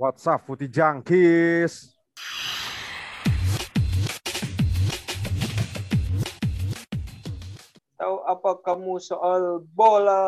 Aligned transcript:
What's 0.00 0.24
up, 0.24 0.48
Putih 0.48 0.72
Jangkis? 0.72 1.92
Tahu 8.00 8.16
apa 8.24 8.50
kamu 8.64 8.96
soal 8.96 9.60
bola? 9.76 10.24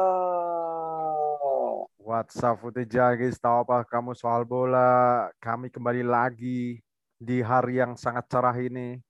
What's 1.96 2.36
up, 2.44 2.60
Putih 2.60 2.84
Jangkis? 2.84 3.40
Tahu 3.40 3.64
apa 3.64 3.88
kamu 3.88 4.12
soal 4.12 4.44
bola? 4.44 5.32
Kami 5.40 5.72
kembali 5.72 6.04
lagi 6.04 6.76
di 7.16 7.40
hari 7.40 7.80
yang 7.80 7.96
sangat 7.96 8.28
cerah 8.28 8.52
ini 8.60 9.00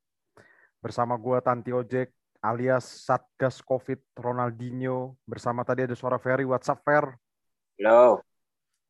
bersama 0.78 1.18
gua 1.18 1.42
Tanti 1.42 1.74
Ojek 1.74 2.14
alias 2.38 2.86
Satgas 2.86 3.58
Covid 3.66 3.98
Ronaldinho 4.14 5.18
bersama 5.26 5.66
tadi 5.66 5.90
ada 5.90 5.98
suara 5.98 6.22
Ferry. 6.22 6.46
What's 6.46 6.70
up, 6.70 6.86
Fer? 6.86 7.18
Halo. 7.82 8.22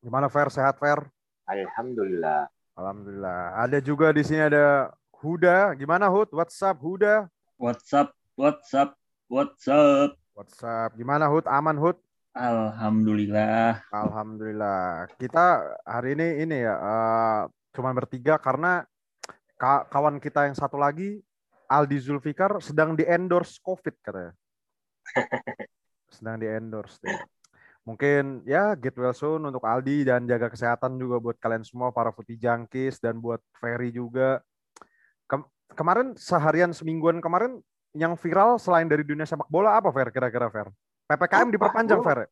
Gimana 0.05 0.29
Fer? 0.29 0.53
Sehat 0.53 0.77
Fer? 0.77 1.09
Alhamdulillah. 1.53 2.49
Alhamdulillah. 2.73 3.41
Ada 3.61 3.77
juga 3.77 4.09
di 4.09 4.25
sini 4.25 4.41
ada 4.41 4.89
Huda. 5.21 5.77
Gimana 5.77 6.09
Hud? 6.09 6.33
What's 6.33 6.57
up 6.65 6.81
Huda? 6.81 7.29
What's 7.61 7.93
up? 7.93 8.17
What's 8.33 8.73
up? 8.73 8.97
What's 9.29 9.69
up? 9.69 10.17
What's 10.33 10.57
up? 10.65 10.97
Gimana 10.97 11.29
Hud? 11.29 11.45
Aman 11.45 11.77
Hud? 11.77 11.93
Alhamdulillah. 12.33 13.85
Alhamdulillah. 13.93 15.05
Kita 15.21 15.77
hari 15.85 16.17
ini 16.17 16.41
ini 16.41 16.65
ya 16.65 16.73
uh, 16.73 17.41
cuma 17.69 17.93
bertiga 17.93 18.41
karena 18.41 18.89
ka 19.53 19.85
kawan 19.93 20.17
kita 20.17 20.49
yang 20.49 20.57
satu 20.57 20.81
lagi 20.81 21.21
Aldi 21.69 22.01
Zulfikar 22.01 22.57
sedang 22.65 22.97
di 22.97 23.05
endorse 23.05 23.61
COVID 23.61 23.95
katanya. 24.01 24.33
sedang 26.17 26.41
di 26.41 26.49
endorse. 26.49 26.97
Deh. 27.05 27.21
Mungkin 27.83 28.47
ya 28.47 28.79
get 28.79 28.95
well 28.95 29.11
soon 29.11 29.43
untuk 29.43 29.59
Aldi 29.59 30.07
dan 30.07 30.23
jaga 30.23 30.47
kesehatan 30.47 30.95
juga 30.95 31.19
buat 31.19 31.35
kalian 31.35 31.67
semua 31.67 31.91
para 31.91 32.15
putih 32.15 32.39
jangkis 32.39 33.03
dan 33.03 33.19
buat 33.19 33.43
Ferry 33.59 33.91
juga. 33.91 34.39
Kem 35.27 35.43
kemarin 35.75 36.15
seharian 36.15 36.71
semingguan 36.71 37.19
kemarin 37.19 37.59
yang 37.91 38.15
viral 38.15 38.55
selain 38.55 38.87
dari 38.87 39.03
dunia 39.03 39.27
sepak 39.27 39.51
bola 39.51 39.75
apa 39.75 39.91
Fer 39.91 40.15
kira-kira 40.15 40.47
Fer? 40.47 40.71
PPKM 41.11 41.51
diperpanjang 41.51 41.99
Fer. 41.99 42.31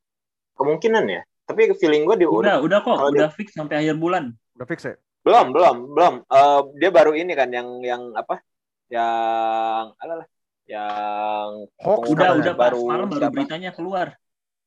Kemungkinan 0.56 1.04
ya. 1.04 1.22
Tapi 1.44 1.76
feeling 1.76 2.08
gue 2.08 2.24
di 2.24 2.26
udah 2.26 2.64
udah 2.64 2.78
kok 2.80 3.12
udah 3.12 3.28
di... 3.28 3.36
fix 3.36 3.52
sampai 3.52 3.84
akhir 3.84 4.00
bulan. 4.00 4.32
Udah 4.56 4.66
fix 4.66 4.88
ya? 4.88 4.96
Belum, 5.20 5.52
belum, 5.52 5.76
belum. 5.94 6.14
Uh, 6.26 6.60
dia 6.80 6.90
baru 6.90 7.12
ini 7.12 7.36
kan 7.36 7.52
yang 7.52 7.78
yang 7.84 8.10
apa? 8.16 8.40
Yang 8.88 9.84
alah 10.00 10.26
yang 10.64 11.68
hoax 11.76 12.04
udah 12.08 12.30
udah 12.40 12.54
baru 12.56 12.80
malam 12.88 13.08
baru 13.12 13.28
beritanya 13.28 13.70
keluar. 13.76 14.16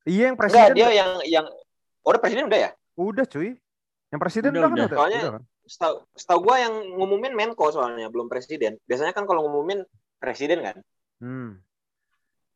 Iya 0.05 0.31
yang 0.31 0.37
presiden. 0.37 0.71
Enggak, 0.71 0.77
dia 0.77 0.89
yang 0.93 1.11
yang 1.25 1.45
oh, 2.05 2.09
udah 2.13 2.21
presiden 2.21 2.45
udah 2.45 2.59
ya? 2.61 2.69
Udah 2.93 3.25
cuy. 3.25 3.57
Yang 4.13 4.19
presiden 4.21 4.49
udah, 4.53 4.61
udah, 4.61 4.69
udah. 4.69 4.87
kan 4.87 4.97
Soalnya 5.01 5.21
udah, 5.21 5.33
kan? 5.33 5.43
setahu 5.65 5.95
setahu 6.13 6.39
gua 6.45 6.55
yang 6.61 6.73
ngumumin 6.93 7.33
Menko 7.33 7.65
soalnya 7.73 8.07
belum 8.13 8.29
presiden. 8.29 8.77
Biasanya 8.85 9.17
kan 9.17 9.25
kalau 9.25 9.49
ngumumin 9.49 9.81
presiden 10.21 10.61
kan. 10.61 10.77
Hmm. 11.17 11.57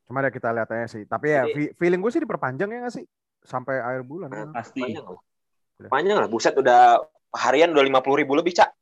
Cuma 0.06 0.26
ya 0.26 0.34
kita 0.34 0.50
lihat 0.54 0.70
aja 0.74 0.88
sih. 0.90 1.06
Tapi 1.06 1.28
ya 1.30 1.46
Jadi, 1.46 1.78
feeling 1.78 2.02
gue 2.02 2.12
sih 2.14 2.22
diperpanjang 2.22 2.70
ya 2.70 2.78
nggak 2.82 2.96
sih 2.98 3.06
sampai 3.46 3.78
akhir 3.78 4.02
bulan. 4.10 4.30
Nah, 4.30 4.50
pasti. 4.58 4.82
Panjang 4.82 5.06
lah. 5.06 5.22
Panjang 5.86 6.18
lah. 6.18 6.30
Buset 6.30 6.54
udah 6.58 6.98
harian 7.34 7.70
udah 7.74 7.86
lima 7.86 8.02
puluh 8.02 8.26
ribu 8.26 8.34
lebih 8.34 8.58
cak. 8.58 8.74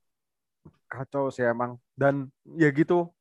Kacau 0.88 1.28
sih 1.28 1.44
emang. 1.44 1.76
Dan 1.96 2.32
ya 2.56 2.72
gitu 2.72 3.12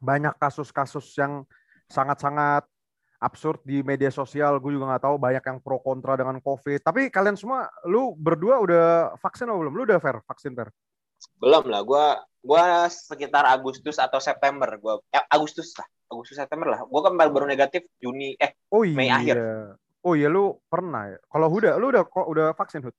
banyak 0.00 0.36
kasus-kasus 0.40 1.04
yang 1.20 1.44
sangat-sangat 1.88 2.64
absurd 3.24 3.64
di 3.64 3.80
media 3.80 4.12
sosial. 4.12 4.60
Gue 4.60 4.76
juga 4.76 4.92
nggak 4.92 5.04
tahu 5.08 5.16
banyak 5.16 5.40
yang 5.40 5.58
pro 5.64 5.80
kontra 5.80 6.20
dengan 6.20 6.36
COVID. 6.44 6.84
Tapi 6.84 7.08
kalian 7.08 7.40
semua, 7.40 7.72
lu 7.88 8.12
berdua 8.12 8.60
udah 8.60 9.16
vaksin 9.18 9.48
atau 9.48 9.64
belum? 9.64 9.72
Lu 9.72 9.82
udah 9.88 9.98
fair 9.98 10.20
vaksin 10.28 10.52
fair? 10.52 10.68
Belum 11.40 11.64
lah. 11.72 11.80
Gue 11.80 12.04
gua 12.44 12.84
sekitar 12.92 13.48
Agustus 13.48 13.96
atau 13.96 14.20
September. 14.20 14.68
Gua 14.76 15.00
eh, 15.08 15.24
Agustus 15.32 15.72
lah. 15.80 15.88
Agustus 16.12 16.36
September 16.36 16.68
lah. 16.76 16.80
Gue 16.84 17.00
kan 17.00 17.16
baru 17.16 17.48
negatif 17.48 17.88
Juni 17.96 18.36
eh 18.36 18.52
oh, 18.68 18.84
iya. 18.84 18.96
Mei 18.96 19.08
akhir. 19.08 19.36
Oh 20.04 20.12
iya 20.12 20.28
lu 20.28 20.60
pernah 20.68 21.08
ya. 21.08 21.18
Kalau 21.32 21.48
Huda, 21.48 21.80
lu 21.80 21.88
udah 21.88 22.04
kok 22.04 22.28
udah 22.28 22.52
vaksin 22.52 22.84
Hud? 22.84 22.92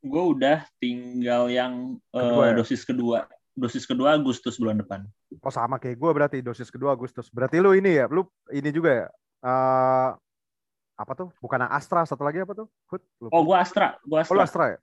Gue 0.00 0.24
udah 0.32 0.64
tinggal 0.80 1.52
yang 1.52 2.00
kedua, 2.08 2.42
uh, 2.42 2.48
ya? 2.48 2.54
dosis 2.56 2.82
kedua. 2.88 3.28
Dosis 3.52 3.84
kedua 3.84 4.16
Agustus 4.16 4.56
bulan 4.56 4.80
depan. 4.80 5.04
Oh 5.44 5.52
sama 5.52 5.76
kayak 5.76 6.00
gue 6.00 6.10
berarti 6.12 6.38
dosis 6.40 6.72
kedua 6.72 6.96
Agustus. 6.96 7.28
Berarti 7.28 7.60
lu 7.60 7.76
ini 7.76 8.00
ya, 8.00 8.08
lu 8.08 8.24
ini 8.48 8.72
juga 8.72 8.90
ya 9.04 9.06
uh, 9.44 10.10
apa 10.96 11.12
tuh? 11.12 11.28
Bukan 11.44 11.60
Astra, 11.68 12.08
satu 12.08 12.24
lagi 12.24 12.40
apa 12.40 12.56
tuh? 12.56 12.66
Hud, 12.88 13.02
oh, 13.28 13.42
gua 13.44 13.60
Astra, 13.60 14.00
gua 14.06 14.24
Astra. 14.24 14.36
Oh, 14.36 14.44
Astra 14.44 14.64
ya? 14.72 14.78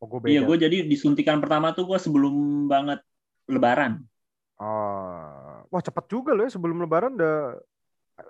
Oh, 0.00 0.06
gua 0.08 0.18
beda. 0.24 0.32
Iya, 0.32 0.40
gua 0.48 0.56
jadi 0.56 0.84
disuntikan 0.88 1.40
pertama 1.44 1.76
tuh 1.76 1.84
gua 1.84 2.00
sebelum 2.00 2.66
banget 2.68 3.04
lebaran. 3.44 4.00
Oh. 4.56 5.60
Wah, 5.68 5.82
cepet 5.84 6.04
juga 6.08 6.32
loh 6.32 6.48
ya 6.48 6.52
sebelum 6.56 6.80
lebaran 6.80 7.20
udah 7.20 7.60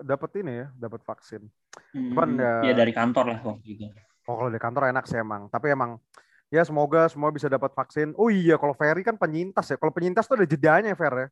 dapat 0.03 0.43
ini 0.43 0.67
ya, 0.67 0.67
dapat 0.75 1.01
vaksin. 1.07 1.47
Hmm, 1.95 2.11
Cuman 2.11 2.29
ya, 2.35 2.55
ya 2.73 2.75
dari 2.75 2.91
kantor 2.91 3.25
lah 3.31 3.39
waktu 3.47 3.67
itu. 3.79 3.87
Oh, 4.27 4.35
kalau 4.35 4.51
dari 4.51 4.59
kantor 4.59 4.91
enak 4.91 5.07
sih 5.07 5.23
emang. 5.23 5.47
Tapi 5.47 5.71
emang 5.71 6.03
ya 6.51 6.67
semoga 6.67 7.07
semua 7.07 7.31
bisa 7.31 7.47
dapat 7.47 7.71
vaksin. 7.71 8.11
Oh 8.19 8.27
iya, 8.27 8.59
kalau 8.59 8.75
Ferry 8.75 9.07
kan 9.07 9.15
penyintas 9.15 9.71
ya. 9.71 9.79
Kalau 9.79 9.95
penyintas 9.95 10.27
tuh 10.27 10.43
ada 10.43 10.47
jedanya 10.49 10.91
Fer 10.99 11.15
ya. 11.15 11.29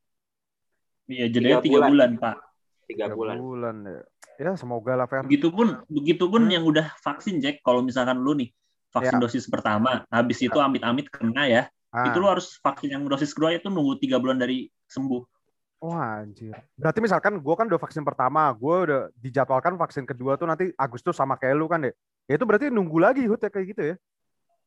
Iya, 1.10 1.26
jedanya 1.34 1.58
tiga 1.58 1.82
bulan, 1.82 1.90
bulan 1.90 2.10
Pak 2.22 2.53
tiga 2.86 3.12
bulan. 3.12 3.36
bulan 3.40 3.76
ya. 3.84 4.00
Ya 4.34 4.52
semoga 4.58 4.98
lah 4.98 5.06
Fer. 5.06 5.22
Begitupun 5.22 5.86
begitupun 5.86 6.46
hmm. 6.46 6.52
yang 6.52 6.64
udah 6.66 6.90
vaksin 7.00 7.38
Jack. 7.38 7.62
Kalau 7.62 7.80
misalkan 7.80 8.18
lu 8.18 8.34
nih 8.34 8.50
vaksin 8.90 9.18
ya. 9.18 9.22
dosis 9.22 9.44
pertama, 9.50 10.06
habis 10.10 10.38
itu 10.42 10.54
ya. 10.54 10.66
amit-amit 10.70 11.10
kena 11.10 11.50
ya, 11.50 11.62
ah. 11.90 12.06
itu 12.06 12.18
lu 12.22 12.30
harus 12.30 12.58
vaksin 12.62 12.94
yang 12.94 13.02
dosis 13.10 13.34
kedua 13.34 13.54
itu 13.54 13.66
nunggu 13.66 13.98
tiga 13.98 14.22
bulan 14.22 14.38
dari 14.38 14.70
sembuh. 14.86 15.22
Wah 15.84 15.92
oh, 15.92 16.00
anjir. 16.24 16.54
Berarti 16.80 16.98
misalkan 17.04 17.36
gue 17.44 17.54
kan 17.58 17.68
udah 17.68 17.76
vaksin 17.76 18.06
pertama, 18.08 18.48
gue 18.56 18.76
udah 18.88 19.00
dijadwalkan 19.20 19.76
vaksin 19.76 20.08
kedua 20.08 20.40
tuh 20.40 20.48
nanti 20.48 20.72
Agustus 20.80 21.18
sama 21.18 21.36
kayak 21.36 21.60
lu 21.60 21.68
kan 21.68 21.84
deh. 21.84 21.92
Ya 22.24 22.40
itu 22.40 22.46
berarti 22.48 22.72
nunggu 22.72 22.96
lagi 22.96 23.28
Hut 23.28 23.42
ya 23.44 23.52
kayak 23.52 23.66
gitu 23.76 23.82
ya? 23.92 23.96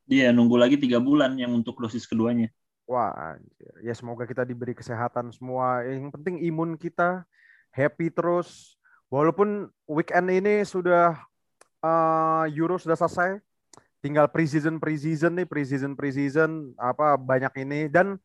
Iya 0.08 0.30
nunggu 0.30 0.56
lagi 0.62 0.78
tiga 0.78 1.02
bulan 1.02 1.34
yang 1.36 1.58
untuk 1.58 1.82
dosis 1.82 2.06
keduanya. 2.06 2.54
Wah 2.86 3.34
anjir. 3.34 3.74
Ya 3.82 3.98
semoga 3.98 4.30
kita 4.30 4.46
diberi 4.46 4.78
kesehatan 4.78 5.34
semua. 5.34 5.82
Yang 5.84 6.14
penting 6.16 6.36
imun 6.46 6.78
kita 6.78 7.26
happy 7.72 8.14
terus. 8.14 8.76
Walaupun 9.08 9.72
weekend 9.88 10.28
ini 10.28 10.68
sudah 10.68 11.16
uh, 11.80 12.44
Euro 12.52 12.76
sudah 12.76 13.00
selesai, 13.00 13.40
tinggal 14.04 14.28
preseason 14.28 14.78
preseason 14.78 15.34
nih 15.40 15.48
preseason 15.48 15.96
preseason 15.96 16.76
apa 16.76 17.16
banyak 17.16 17.64
ini 17.64 17.88
dan 17.88 18.20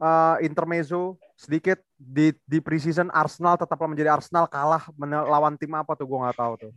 uh, 0.00 0.36
intermezzo 0.40 1.20
sedikit 1.36 1.80
di 1.96 2.32
di 2.44 2.58
preseason 2.60 3.12
Arsenal 3.12 3.56
tetaplah 3.56 3.88
menjadi 3.88 4.12
Arsenal 4.12 4.48
kalah 4.48 4.88
melawan 4.96 5.56
tim 5.56 5.72
apa 5.76 5.96
tuh 5.96 6.08
gue 6.08 6.18
nggak 6.18 6.38
tahu 6.38 6.54
tuh. 6.66 6.72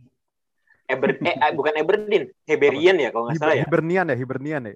Eber, 0.84 1.16
eh, 1.16 1.52
bukan 1.56 1.72
Aberdeen, 1.80 2.28
Hibernian 2.44 2.96
ya 3.00 3.08
kalau 3.08 3.24
nggak 3.28 3.40
salah 3.40 3.56
ya. 3.56 3.64
Hibernian 3.64 4.04
ya, 4.12 4.16
Hibernian 4.20 4.62
ya. 4.68 4.74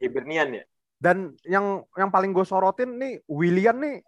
Hibernian 0.00 0.48
ya. 0.56 0.64
Dan 0.96 1.36
yang 1.44 1.84
yang 2.00 2.08
paling 2.08 2.32
gue 2.32 2.44
sorotin 2.48 2.96
nih 2.96 3.20
William 3.28 3.76
nih 3.76 4.00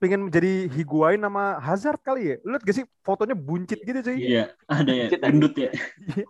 pengen 0.00 0.26
menjadi 0.26 0.66
Higuain 0.72 1.20
nama 1.20 1.60
Hazard 1.60 2.00
kali 2.00 2.32
ya. 2.32 2.36
Lu 2.40 2.56
liat 2.56 2.64
gak 2.64 2.76
sih 2.80 2.86
fotonya 3.04 3.36
buncit 3.36 3.84
gitu 3.84 4.00
cuy? 4.00 4.16
Iya, 4.16 4.56
ada 4.64 4.92
ya, 4.96 5.06
gendut 5.12 5.52
ya. 5.54 5.68
Iya, 6.16 6.26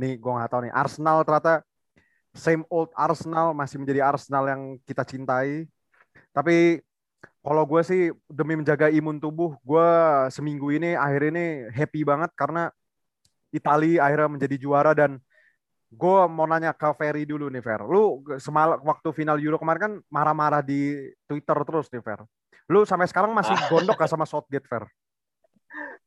nih 0.00 0.16
gue 0.16 0.32
gak 0.32 0.50
tahu 0.50 0.60
nih. 0.64 0.72
Arsenal 0.72 1.20
ternyata 1.22 1.60
same 2.32 2.64
old 2.72 2.88
Arsenal 2.96 3.52
masih 3.52 3.76
menjadi 3.76 4.00
Arsenal 4.00 4.48
yang 4.48 4.62
kita 4.88 5.04
cintai. 5.04 5.68
Tapi 6.32 6.80
kalau 7.44 7.62
gue 7.68 7.80
sih 7.84 8.02
demi 8.26 8.56
menjaga 8.56 8.88
imun 8.88 9.20
tubuh, 9.20 9.54
gue 9.60 9.88
seminggu 10.32 10.72
ini 10.72 10.96
akhir 10.96 11.30
ini 11.30 11.68
happy 11.70 12.00
banget 12.02 12.32
karena 12.32 12.72
Italia 13.52 14.08
akhirnya 14.08 14.40
menjadi 14.40 14.56
juara 14.56 14.96
dan 14.96 15.20
gue 15.86 16.18
mau 16.26 16.48
nanya 16.48 16.74
ke 16.74 16.90
Ferry 16.98 17.28
dulu 17.28 17.46
nih 17.52 17.62
Fer. 17.62 17.84
Lu 17.84 18.24
semalam 18.40 18.80
waktu 18.82 19.12
final 19.12 19.38
Euro 19.38 19.60
kemarin 19.60 19.80
kan 19.80 19.92
marah-marah 20.10 20.64
di 20.64 21.12
Twitter 21.28 21.56
terus 21.62 21.86
nih 21.92 22.02
Fer. 22.02 22.20
Lu 22.66 22.82
sampai 22.82 23.06
sekarang 23.06 23.30
masih 23.30 23.54
gondok 23.70 23.98
gak 23.98 24.10
sama 24.10 24.26
Southgate 24.26 24.66
Fair? 24.66 24.84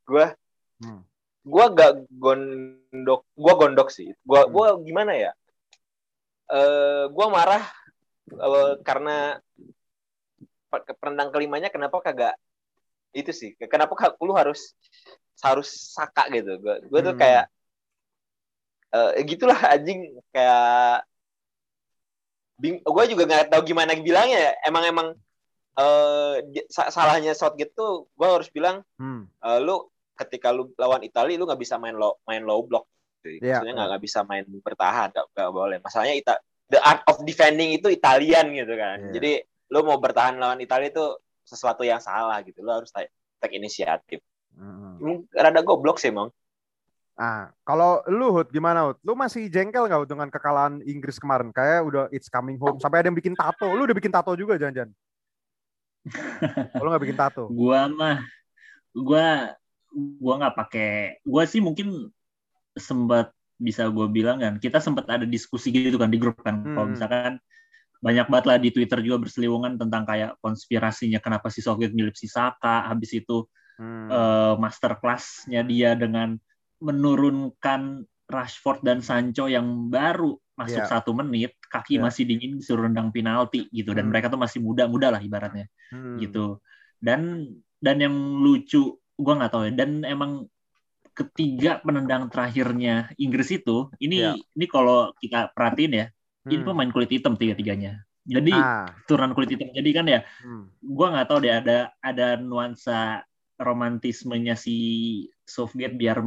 Gua 0.04 0.36
hmm. 0.84 1.02
gua 1.48 1.66
gak 1.72 1.94
gondok, 2.12 3.22
gua 3.34 3.54
gondok 3.56 3.90
sih. 3.94 4.12
Gua 4.28 4.46
hmm. 4.46 4.52
gua 4.52 4.68
gimana 4.84 5.12
ya? 5.16 5.32
Uh, 6.50 7.08
gua 7.14 7.30
marah 7.30 7.64
uh, 8.38 8.74
karena 8.82 9.38
perendang 11.02 11.34
kelimanya 11.34 11.74
kenapa 11.74 11.98
kagak 12.02 12.38
itu 13.10 13.34
sih 13.34 13.52
kenapa 13.58 13.98
lu 14.22 14.38
harus 14.38 14.78
harus 15.42 15.70
saka 15.98 16.30
gitu 16.30 16.62
gue 16.62 16.76
gue 16.86 17.00
tuh 17.02 17.16
hmm. 17.18 17.22
kayak 17.22 17.46
uh, 18.94 19.12
gitulah 19.26 19.58
anjing 19.74 20.14
kayak 20.30 21.02
bing 22.60 22.84
gue 22.84 23.04
juga 23.10 23.24
nggak 23.26 23.50
tahu 23.50 23.62
gimana 23.66 23.98
bilangnya 23.98 24.38
ya 24.38 24.52
emang 24.68 24.84
emang 24.86 25.08
uh, 25.80 26.36
salahnya 26.70 27.32
Southgate 27.32 27.72
tuh 27.72 28.12
gue 28.12 28.28
harus 28.28 28.52
bilang 28.52 28.84
hmm. 29.00 29.32
uh, 29.40 29.60
lu 29.64 29.88
ketika 30.20 30.52
lu 30.52 30.76
lawan 30.76 31.00
Italia 31.08 31.40
lu 31.40 31.48
nggak 31.48 31.64
bisa 31.64 31.80
main 31.80 31.96
low 31.96 32.20
main 32.28 32.44
low 32.44 32.60
block 32.68 32.84
yeah, 33.24 33.64
maksudnya 33.64 33.74
nggak 33.80 33.92
yeah. 33.96 34.04
bisa 34.04 34.20
main 34.28 34.44
bertahan 34.44 35.16
gak, 35.16 35.26
gak 35.32 35.52
boleh 35.56 35.80
masalahnya 35.80 36.20
Ita 36.20 36.36
the 36.70 36.80
art 36.86 37.02
of 37.10 37.26
defending 37.26 37.74
itu 37.76 37.90
Italian 37.90 38.54
gitu 38.54 38.74
kan. 38.78 38.98
Yeah. 39.10 39.14
Jadi 39.18 39.32
lu 39.74 39.80
mau 39.84 39.98
bertahan 39.98 40.38
lawan 40.38 40.62
Italia 40.62 40.94
itu 40.94 41.18
sesuatu 41.44 41.82
yang 41.82 42.00
salah 42.00 42.40
gitu. 42.46 42.62
Lu 42.62 42.70
harus 42.70 42.94
take, 42.94 43.12
take 43.42 43.58
inisiatif. 43.58 44.22
Mm-hmm. 44.54 45.34
Rada 45.34 45.62
goblok 45.66 45.98
sih, 45.98 46.14
Mang. 46.14 46.30
Ah, 47.20 47.52
kalau 47.68 48.00
lu 48.08 48.32
Hud 48.32 48.48
gimana 48.48 48.88
Hud? 48.88 48.98
Lu 49.04 49.12
masih 49.12 49.52
jengkel 49.52 49.92
nggak 49.92 50.08
dengan 50.08 50.32
kekalahan 50.32 50.80
Inggris 50.88 51.20
kemarin? 51.20 51.52
Kayak 51.52 51.84
udah 51.84 52.04
it's 52.16 52.32
coming 52.32 52.56
home. 52.56 52.80
Sampai 52.80 53.04
ada 53.04 53.12
yang 53.12 53.18
bikin 53.18 53.36
tato. 53.36 53.68
Lu 53.76 53.84
udah 53.84 53.98
bikin 53.98 54.14
tato 54.14 54.32
juga 54.40 54.56
jangan-jangan? 54.56 54.94
Lu 56.80 56.88
nggak 56.88 57.04
bikin 57.04 57.18
tato? 57.20 57.50
Gua 57.60 57.90
mah, 57.92 58.24
gua 58.96 59.54
gua 60.20 60.34
nggak 60.40 60.56
pakai. 60.56 60.92
Gua 61.26 61.44
sih 61.44 61.60
mungkin 61.60 62.12
sempat 62.78 63.36
bisa 63.60 63.92
gue 63.92 64.08
bilang 64.08 64.40
kan 64.40 64.56
kita 64.56 64.80
sempat 64.80 65.04
ada 65.12 65.28
diskusi 65.28 65.70
gitu 65.76 66.00
kan 66.00 66.08
di 66.08 66.16
grup 66.16 66.40
kan 66.40 66.64
hmm. 66.64 66.74
kalau 66.74 66.88
misalkan 66.96 67.34
banyak 68.00 68.32
banget 68.32 68.46
lah 68.48 68.58
di 68.58 68.72
Twitter 68.72 69.04
juga 69.04 69.28
berseliwungan 69.28 69.76
tentang 69.76 70.08
kayak 70.08 70.40
konspirasinya 70.40 71.20
kenapa 71.20 71.52
si 71.52 71.60
Soviet 71.60 71.92
milih 71.92 72.16
si 72.16 72.32
Saka 72.32 72.88
habis 72.88 73.12
itu 73.12 73.44
hmm. 73.76 74.08
uh, 74.08 74.54
master 74.56 74.96
classnya 75.04 75.68
dia 75.68 76.00
dengan 76.00 76.40
menurunkan 76.80 78.08
Rashford 78.32 78.88
dan 78.88 79.04
Sancho 79.04 79.52
yang 79.52 79.92
baru 79.92 80.40
masuk 80.60 80.84
yeah. 80.84 80.92
satu 80.92 81.16
menit 81.16 81.56
kaki 81.72 81.96
yeah. 81.96 82.04
masih 82.04 82.28
dingin 82.28 82.60
disuruh 82.60 82.84
rendang 82.84 83.16
penalti 83.16 83.72
gitu 83.72 83.96
dan 83.96 84.08
hmm. 84.08 84.12
mereka 84.12 84.28
tuh 84.28 84.36
masih 84.36 84.60
muda-muda 84.60 85.16
lah 85.16 85.24
ibaratnya 85.24 85.72
hmm. 85.96 86.20
gitu 86.20 86.60
dan 87.00 87.48
dan 87.80 88.04
yang 88.04 88.16
lucu 88.44 89.00
gue 89.00 89.34
nggak 89.40 89.52
tahu 89.56 89.72
ya 89.72 89.74
dan 89.80 90.04
emang 90.04 90.52
ketiga 91.16 91.80
penendang 91.80 92.28
terakhirnya 92.28 93.12
Inggris 93.16 93.56
itu 93.56 93.88
ini 94.04 94.28
yeah. 94.28 94.36
ini 94.36 94.66
kalau 94.68 95.16
kita 95.24 95.56
perhatiin 95.56 95.94
ya 95.96 96.06
hmm. 96.12 96.52
ini 96.52 96.62
pemain 96.68 96.92
kulit 96.92 97.12
hitam 97.12 97.40
tiga 97.40 97.56
tiganya 97.56 98.04
jadi 98.28 98.54
ah. 98.54 98.88
turunan 99.08 99.32
kulit 99.32 99.56
hitam 99.56 99.72
jadi 99.72 99.90
kan 99.96 100.06
ya 100.12 100.20
hmm. 100.44 100.84
gue 100.84 101.08
nggak 101.08 101.28
tahu 101.32 101.40
deh 101.40 101.54
ada 101.56 101.78
ada 102.04 102.36
nuansa 102.36 103.24
romantismenya 103.56 104.60
si 104.60 104.76
Soviet 105.44 105.96
biar 105.96 106.24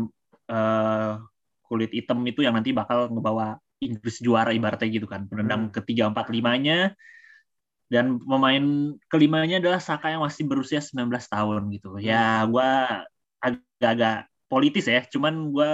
uh, 0.52 1.12
kulit 1.64 1.92
hitam 1.96 2.20
itu 2.28 2.44
yang 2.44 2.52
nanti 2.52 2.76
bakal 2.76 3.08
ngebawa 3.08 3.56
Inggris 3.82 4.22
juara 4.22 4.54
ibaratnya 4.54 4.88
gitu 4.88 5.10
kan. 5.10 5.26
Penendang 5.26 5.68
hmm. 5.70 5.74
ketiga 5.74 6.06
empat 6.10 6.30
limanya. 6.30 6.94
Dan 7.92 8.16
pemain 8.24 8.96
kelimanya 9.12 9.60
adalah 9.60 9.76
Saka 9.76 10.08
yang 10.16 10.24
masih 10.24 10.48
berusia 10.48 10.80
19 10.80 11.12
tahun 11.12 11.68
gitu 11.76 12.00
ya 12.00 12.48
gue 12.48 12.70
agak-agak 13.42 14.32
politis 14.48 14.88
ya. 14.88 15.04
Cuman 15.04 15.52
gue 15.52 15.70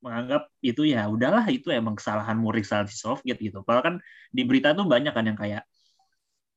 menganggap 0.00 0.48
itu 0.64 0.88
ya 0.88 1.10
udahlah 1.10 1.44
itu 1.52 1.68
emang 1.68 1.98
kesalahan 1.98 2.38
Murik 2.38 2.64
salah 2.64 2.88
si 2.88 2.96
Soviet 2.96 3.36
gitu. 3.36 3.60
Kalau 3.68 3.84
kan 3.84 4.00
di 4.32 4.48
berita 4.48 4.72
tuh 4.72 4.88
banyak 4.88 5.12
kan 5.12 5.28
yang 5.28 5.36
kayak 5.36 5.68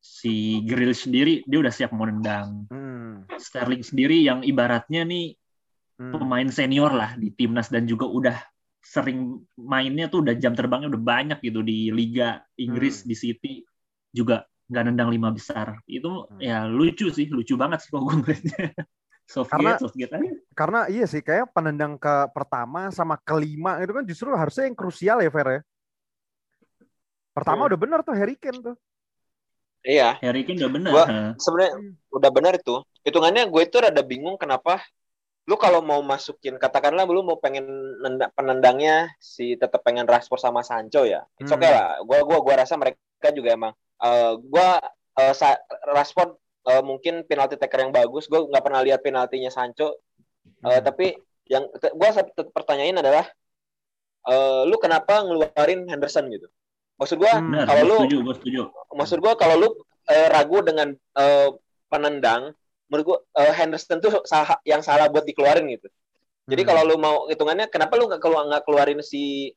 si 0.01 0.65
Grill 0.65 0.97
sendiri 0.97 1.45
dia 1.45 1.61
udah 1.61 1.69
siap 1.69 1.93
mau 1.93 2.09
nendang 2.09 2.65
hmm. 2.73 3.29
Sterling 3.37 3.85
sendiri 3.85 4.17
yang 4.25 4.41
ibaratnya 4.41 5.05
nih 5.05 5.37
hmm. 6.01 6.11
pemain 6.17 6.49
senior 6.49 6.89
lah 6.89 7.13
di 7.13 7.29
timnas 7.29 7.69
dan 7.69 7.85
juga 7.85 8.09
udah 8.09 8.37
sering 8.81 9.45
mainnya 9.55 10.09
tuh 10.09 10.25
udah 10.25 10.33
jam 10.35 10.57
terbangnya 10.57 10.89
udah 10.89 11.01
banyak 11.01 11.39
gitu 11.45 11.61
di 11.61 11.93
Liga 11.93 12.41
Inggris 12.57 13.05
hmm. 13.05 13.07
di 13.07 13.15
City 13.15 13.53
juga 14.09 14.43
nggak 14.71 14.83
nendang 14.89 15.09
lima 15.13 15.29
besar 15.29 15.77
itu 15.85 16.25
hmm. 16.27 16.41
ya 16.41 16.65
lucu 16.65 17.13
sih 17.13 17.29
lucu 17.29 17.53
banget 17.55 17.85
sih 17.85 17.89
kalau 17.93 18.09
gue 18.09 18.35
Soviet, 19.31 19.53
karena, 19.55 19.71
Soviet 19.79 20.11
aja. 20.11 20.31
Karena 20.51 20.79
iya 20.91 21.05
sih, 21.07 21.23
kayak 21.23 21.55
penendang 21.55 21.95
ke 21.95 22.27
pertama 22.35 22.91
sama 22.91 23.15
kelima 23.15 23.79
itu 23.79 23.95
kan 23.95 24.03
justru 24.03 24.27
harusnya 24.35 24.67
yang 24.67 24.75
krusial 24.75 25.23
ya, 25.23 25.31
Fer 25.31 25.47
ya. 25.47 25.61
Pertama 27.31 27.63
hmm. 27.63 27.69
udah 27.71 27.79
benar 27.79 27.99
tuh 28.03 28.11
Harry 28.11 28.35
Kane 28.35 28.59
tuh. 28.59 28.75
Iya. 29.87 30.19
Harry 30.19 30.43
Kane 30.43 30.59
udah 30.59 30.71
benar. 30.75 30.93
sebenarnya 31.39 31.71
udah 32.11 32.31
benar 32.35 32.53
itu. 32.59 32.75
Hitungannya 33.07 33.47
gue 33.47 33.61
itu 33.63 33.77
rada 33.79 34.03
bingung 34.03 34.35
kenapa 34.35 34.83
lu 35.49 35.55
kalau 35.57 35.81
mau 35.81 35.99
masukin 36.05 36.61
katakanlah 36.61 37.03
lu 37.09 37.25
mau 37.25 37.41
pengen 37.41 37.65
penendangnya 38.37 39.09
si 39.17 39.57
tetap 39.57 39.81
pengen 39.81 40.05
Rashford 40.05 40.41
sama 40.41 40.61
Sancho 40.61 41.03
ya. 41.03 41.25
It's 41.41 41.49
hmm. 41.49 41.57
okay 41.57 41.71
lah. 41.73 41.97
Gua 42.05 42.21
gua 42.23 42.39
gua 42.45 42.55
rasa 42.61 42.77
mereka 42.77 43.33
juga 43.33 43.57
emang 43.57 43.73
uh, 44.01 44.37
gua 44.37 44.79
uh, 45.17 45.33
Rashford 45.91 46.37
uh, 46.67 46.83
mungkin 46.85 47.25
penalti 47.25 47.57
taker 47.57 47.89
yang 47.89 47.93
bagus. 47.93 48.29
Gue 48.29 48.45
nggak 48.45 48.63
pernah 48.63 48.81
lihat 48.85 49.01
penaltinya 49.01 49.49
Sancho. 49.49 50.01
Uh, 50.61 50.77
hmm. 50.77 50.83
Tapi 50.85 51.07
yang 51.49 51.67
gue 51.73 52.09
pertanyain 52.53 52.95
adalah, 52.95 53.27
uh, 54.29 54.63
lu 54.63 54.77
kenapa 54.79 55.25
ngeluarin 55.25 55.89
Henderson 55.89 56.29
gitu? 56.31 56.47
Maksud 57.01 57.17
gue 57.17 57.33
hmm, 57.33 57.65
kalau 57.65 57.83
lu, 57.83 57.97
setuju, 58.05 58.17
setuju. 58.37 58.61
maksud 58.93 59.17
gue 59.19 59.33
kalau 59.35 59.55
lu 59.57 59.69
uh, 60.07 60.27
ragu 60.29 60.61
dengan 60.61 60.93
uh, 61.17 61.49
penendang, 61.89 62.53
menurut 62.91 63.05
gue 63.07 63.19
uh, 63.39 63.53
Henderson 63.55 64.03
tuh 64.03 64.19
salah, 64.27 64.59
yang 64.67 64.83
salah 64.83 65.07
buat 65.07 65.23
dikeluarin 65.23 65.63
gitu. 65.71 65.87
Jadi 66.51 66.61
hmm. 66.61 66.69
kalau 66.69 66.81
lu 66.83 66.99
mau 66.99 67.15
hitungannya, 67.31 67.71
kenapa 67.71 67.95
lu 67.95 68.11
nggak 68.11 68.19
keluar 68.19 68.43
nggak 68.51 68.63
keluarin 68.67 68.99
si 68.99 69.55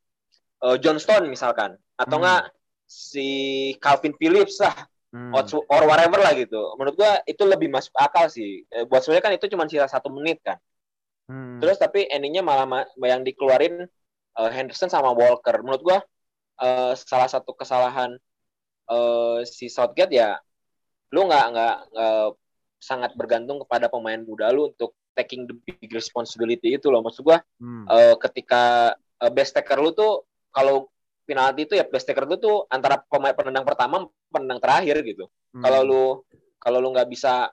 uh, 0.62 0.78
John 0.78 1.02
Stone 1.02 1.26
misalkan, 1.26 1.74
atau 1.98 2.16
hmm. 2.16 2.22
nggak 2.22 2.42
hmm. 2.46 2.54
si 2.86 3.28
Calvin 3.82 4.14
Phillips 4.14 4.62
lah 4.62 4.86
hmm. 5.10 5.34
or 5.66 5.82
whatever 5.90 6.22
lah 6.22 6.30
gitu. 6.38 6.78
Menurut 6.78 6.94
gua 6.94 7.18
itu 7.26 7.42
lebih 7.42 7.66
masuk 7.74 7.90
akal 7.98 8.30
sih. 8.30 8.62
Eh, 8.70 8.86
buat 8.86 9.02
sebenarnya 9.02 9.24
kan 9.26 9.34
itu 9.34 9.46
cuma 9.50 9.66
sisa 9.66 9.90
satu 9.90 10.14
menit 10.14 10.38
kan. 10.46 10.62
Hmm. 11.26 11.58
Terus 11.58 11.82
tapi 11.82 12.06
endingnya 12.06 12.46
malah 12.46 12.70
ma 12.70 12.86
yang 13.02 13.26
dikeluarin 13.26 13.90
uh, 14.38 14.50
Henderson 14.54 14.86
sama 14.86 15.10
Walker. 15.10 15.58
Menurut 15.58 15.82
gua 15.82 15.98
uh, 16.62 16.94
salah 16.94 17.26
satu 17.26 17.50
kesalahan 17.56 18.14
uh, 18.86 19.42
si 19.42 19.66
Southgate 19.66 20.14
ya, 20.14 20.38
lu 21.10 21.26
nggak 21.26 21.44
nggak 21.50 21.76
sangat 22.84 23.16
bergantung 23.16 23.56
kepada 23.64 23.88
pemain 23.88 24.20
muda 24.20 24.52
lu 24.52 24.68
untuk 24.68 24.92
taking 25.16 25.48
the 25.48 25.56
big 25.64 25.88
responsibility 25.88 26.76
itu 26.76 26.92
loh. 26.92 27.00
Maksud 27.00 27.24
gua 27.24 27.40
hmm. 27.56 27.88
uh, 27.88 28.14
ketika 28.20 28.92
uh, 29.24 29.32
best 29.32 29.56
taker 29.56 29.80
lu 29.80 29.96
tuh 29.96 30.28
kalau 30.52 30.92
penalti 31.24 31.64
itu 31.64 31.74
ya 31.80 31.88
best 31.88 32.04
taker 32.04 32.28
itu 32.28 32.36
tuh 32.36 32.68
antara 32.68 33.00
pemain 33.08 33.32
penendang 33.32 33.64
pertama 33.64 34.04
penendang 34.28 34.60
terakhir 34.60 35.00
gitu. 35.00 35.24
Hmm. 35.56 35.64
Kalau 35.64 35.80
lu 35.80 36.02
kalau 36.60 36.78
lu 36.84 36.92
nggak 36.92 37.08
bisa 37.08 37.48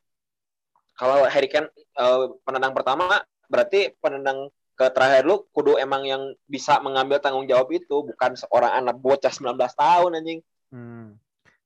kalau 0.99 1.23
Harry 1.31 1.47
Kane 1.47 1.71
uh, 1.95 2.35
penendang 2.43 2.75
pertama 2.75 3.23
berarti 3.47 3.95
penendang 4.03 4.51
ke 4.75 4.85
terakhir 4.91 5.23
lu 5.23 5.47
kudu 5.55 5.77
emang 5.77 6.03
yang 6.03 6.23
bisa 6.49 6.81
mengambil 6.83 7.21
tanggung 7.21 7.45
jawab 7.47 7.69
itu 7.71 8.01
bukan 8.03 8.33
seorang 8.33 8.81
anak 8.83 8.97
bocah 8.99 9.31
19 9.31 9.55
tahun 9.55 10.11
anjing. 10.19 10.39
Hmm. 10.71 11.15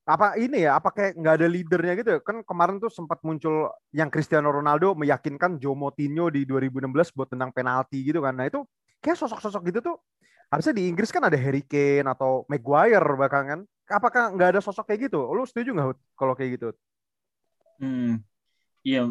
Apa 0.05 0.37
ini 0.37 0.69
ya? 0.69 0.77
Apa 0.77 0.93
kayak 0.93 1.17
nggak 1.17 1.35
ada 1.41 1.47
leadernya 1.49 1.93
gitu? 1.97 2.09
Ya? 2.13 2.19
Kan 2.21 2.45
kemarin 2.45 2.77
tuh 2.77 2.93
sempat 2.93 3.25
muncul 3.25 3.73
yang 3.89 4.13
Cristiano 4.13 4.53
Ronaldo 4.53 4.93
meyakinkan 4.93 5.57
Joe 5.57 5.73
Moutinho 5.73 6.29
di 6.29 6.45
2016 6.45 7.09
buat 7.17 7.25
tendang 7.25 7.49
penalti 7.49 8.05
gitu 8.05 8.21
kan. 8.21 8.37
Nah 8.37 8.45
itu 8.45 8.61
kayak 9.01 9.17
sosok-sosok 9.17 9.73
gitu 9.73 9.81
tuh 9.81 9.97
harusnya 10.53 10.77
di 10.77 10.85
Inggris 10.85 11.09
kan 11.09 11.25
ada 11.25 11.33
Harry 11.33 11.65
Kane 11.65 12.05
atau 12.05 12.45
Maguire 12.45 13.17
bahkan 13.17 13.43
kan. 13.49 13.59
Apakah 13.89 14.29
nggak 14.33 14.49
ada 14.57 14.61
sosok 14.61 14.93
kayak 14.93 15.09
gitu? 15.09 15.25
Lu 15.25 15.41
setuju 15.45 15.73
nggak 15.73 15.97
kalau 16.13 16.37
kayak 16.37 16.61
gitu? 16.61 16.69
Hmm, 17.81 18.21
iya. 18.85 19.09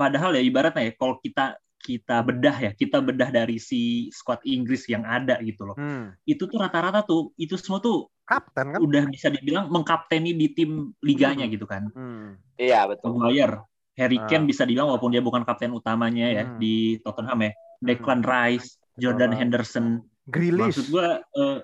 Padahal 0.00 0.32
ya 0.36 0.42
ibaratnya 0.44 0.88
ya 0.88 0.92
kalau 0.96 1.20
kita 1.20 1.60
kita 1.84 2.24
bedah 2.24 2.56
ya, 2.56 2.70
kita 2.72 3.04
bedah 3.04 3.28
dari 3.28 3.60
si 3.60 4.08
squad 4.08 4.40
Inggris 4.48 4.88
yang 4.88 5.04
ada 5.04 5.36
gitu 5.44 5.68
loh. 5.68 5.76
Hmm. 5.76 6.16
Itu 6.24 6.48
tuh 6.48 6.56
rata-rata 6.56 7.04
tuh 7.04 7.36
itu 7.36 7.60
semua 7.60 7.84
tuh 7.84 8.08
kapten 8.24 8.72
kan? 8.72 8.80
Udah 8.80 9.04
bisa 9.12 9.28
dibilang 9.28 9.68
mengkapteni 9.68 10.32
di 10.32 10.56
tim 10.56 10.96
liganya 11.04 11.44
hmm. 11.44 11.52
gitu 11.52 11.68
kan. 11.68 11.92
Hmm. 11.92 12.40
Iya 12.56 12.88
betul. 12.88 13.20
Maguire, 13.20 13.68
Harry 14.00 14.16
ah. 14.16 14.24
Kane 14.24 14.48
bisa 14.48 14.64
dibilang 14.64 14.88
walaupun 14.88 15.12
dia 15.12 15.20
bukan 15.20 15.44
kapten 15.44 15.76
utamanya 15.76 16.32
ya 16.32 16.44
hmm. 16.48 16.56
di 16.56 16.96
Tottenham 17.04 17.44
ya. 17.44 17.52
Declan 17.84 18.24
hmm. 18.24 18.30
Rice, 18.32 18.80
Jordan 18.96 19.36
oh. 19.36 19.36
Henderson, 19.36 19.86
Grilis. 20.24 20.72
Maksud 20.72 20.88
gue 20.88 21.08
uh, 21.20 21.58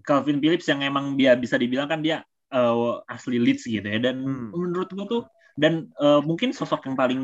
Calvin 0.00 0.40
Phillips 0.40 0.64
yang 0.64 0.80
emang 0.80 1.20
dia 1.20 1.36
bisa 1.36 1.60
dibilang 1.60 1.92
kan 1.92 2.00
dia 2.00 2.24
uh, 2.56 3.04
asli 3.08 3.36
Leeds 3.36 3.68
gitu 3.68 3.84
ya 3.84 4.00
dan 4.00 4.24
hmm. 4.24 4.56
menurut 4.56 4.88
gue 4.88 5.06
tuh 5.06 5.22
dan 5.58 5.90
uh, 5.98 6.22
mungkin 6.22 6.54
sosok 6.54 6.86
yang 6.86 6.94
paling 6.94 7.22